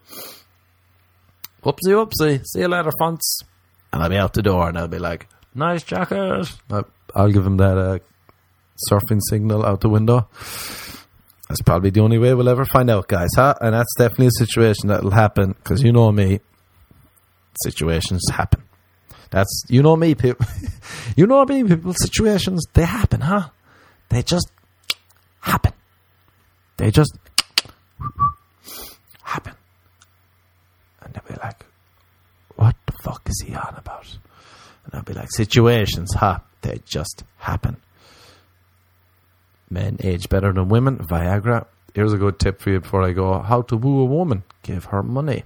[1.62, 2.45] Whoopsie, whoopsie.
[2.45, 3.43] See you later, fonts
[3.97, 6.47] and I'll be out the door and I'll be like, nice jacket.
[7.14, 7.99] I'll give him that uh,
[8.91, 10.29] surfing signal out the window.
[11.49, 13.55] That's probably the only way we'll ever find out, guys, huh?
[13.61, 16.41] And that's definitely a situation that'll happen because you know me,
[17.62, 18.62] situations happen.
[19.31, 20.47] That's you know me, people.
[21.16, 21.95] you know me, people.
[21.95, 23.49] Situations they happen, huh?
[24.09, 24.51] They just
[25.41, 25.72] happen.
[26.77, 27.16] They just
[29.22, 29.55] happen,
[31.03, 31.64] and they'll be like,
[32.57, 34.07] what the fuck is he on about?
[34.85, 36.39] And I'll be like, situations, huh?
[36.66, 37.77] they just happen.
[39.70, 41.66] Men age better than women, Viagra.
[41.95, 43.41] Here's a good tip for you before I go.
[43.41, 44.45] How to woo a woman.
[44.62, 45.45] Give her money.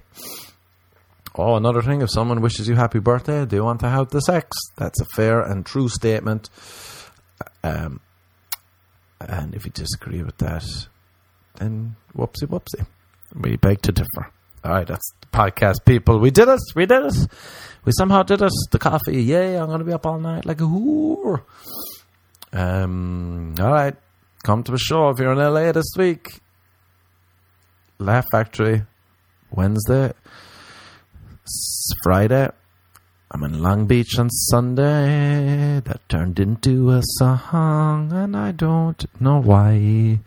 [1.35, 4.49] Oh, another thing, if someone wishes you happy birthday, they want to have the sex.
[4.77, 6.49] That's a fair and true statement.
[7.63, 8.01] Um,
[9.19, 10.65] and if you disagree with that,
[11.55, 12.85] then whoopsie whoopsie.
[13.33, 14.31] We beg to differ.
[14.63, 16.19] All right, that's the podcast, people.
[16.19, 16.59] We did it.
[16.75, 17.15] We did it.
[17.85, 18.51] We somehow did it.
[18.71, 19.23] The coffee.
[19.23, 21.43] Yay, I'm going to be up all night like a whore.
[22.53, 23.95] Um, all right.
[24.43, 26.41] Come to the show if you're in LA this week.
[27.99, 28.83] Laugh Factory,
[29.51, 30.13] Wednesday,
[32.03, 32.49] Friday.
[33.31, 35.81] I'm in Long Beach on Sunday.
[35.83, 40.19] That turned into a song, and I don't know why.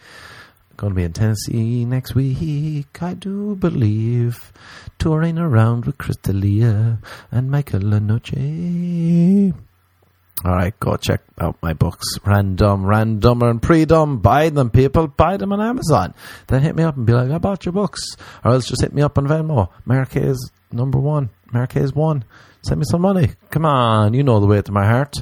[0.79, 4.53] To be in Tennessee next week, I do believe.
[4.99, 6.99] Touring around with Chris D'Elia
[7.31, 9.55] and Michael Lenoci.
[10.45, 12.07] All right, go check out my books.
[12.27, 14.19] Random, randomer, and pre-dom.
[14.19, 15.07] Buy them, people.
[15.07, 16.13] Buy them on Amazon.
[16.49, 18.03] Then hit me up and be like, I bought your books.
[18.45, 19.71] Or else just hit me up on Venmo.
[19.87, 20.37] Marquez
[20.75, 21.31] number one.
[21.53, 22.25] Marquez one.
[22.67, 23.31] Send me some money.
[23.51, 25.17] Come on, you know the way to my heart.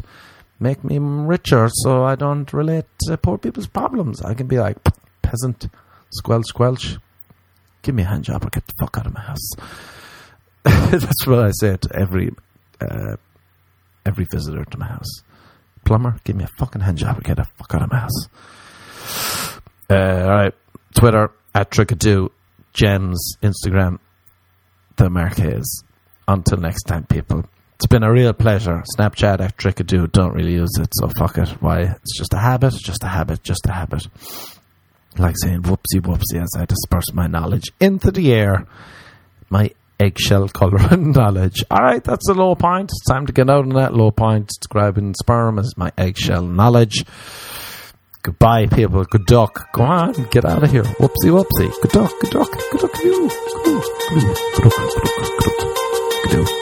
[0.61, 4.23] Make me richer so I don't relate to poor people's problems.
[4.23, 4.77] I can be like,
[5.23, 5.69] peasant,
[6.11, 6.99] squelch, squelch.
[7.83, 9.51] Give me a hand job or get the fuck out of my house.
[10.63, 12.31] That's what I say to every
[12.81, 13.17] uh,
[14.07, 15.23] every visitor to my house.
[15.85, 18.29] Plumber, give me a fucking hand job or get the fuck out of my house.
[19.91, 20.55] Uh, all right,
[20.95, 22.31] Twitter at Trickadoo,
[22.73, 23.99] Jen's Instagram,
[24.97, 25.85] the Marquez.
[26.29, 27.45] Until next time, people.
[27.75, 28.83] It's been a real pleasure.
[28.97, 31.49] Snapchat at Trickadoo, don't really use it, so fuck it.
[31.61, 31.81] Why?
[31.81, 34.07] It's just a habit, just a habit, just a habit
[35.19, 38.67] like saying whoopsie whoopsie as I disperse my knowledge into the air.
[39.51, 39.71] My
[40.01, 41.63] eggshell colouring knowledge.
[41.71, 42.91] Alright, that's a low point.
[42.91, 44.49] It's time to get out on that low point.
[44.49, 47.05] Describing sperm as my eggshell knowledge.
[48.23, 49.05] Goodbye, people.
[49.05, 49.73] Good duck.
[49.73, 50.85] Go on, get out of here.
[50.85, 51.73] Whoopsie whoopsie.
[51.83, 53.29] Good duck, good duck, good duck, you.
[53.29, 55.41] Good duck, good duck, good duck,
[56.31, 56.62] good duck.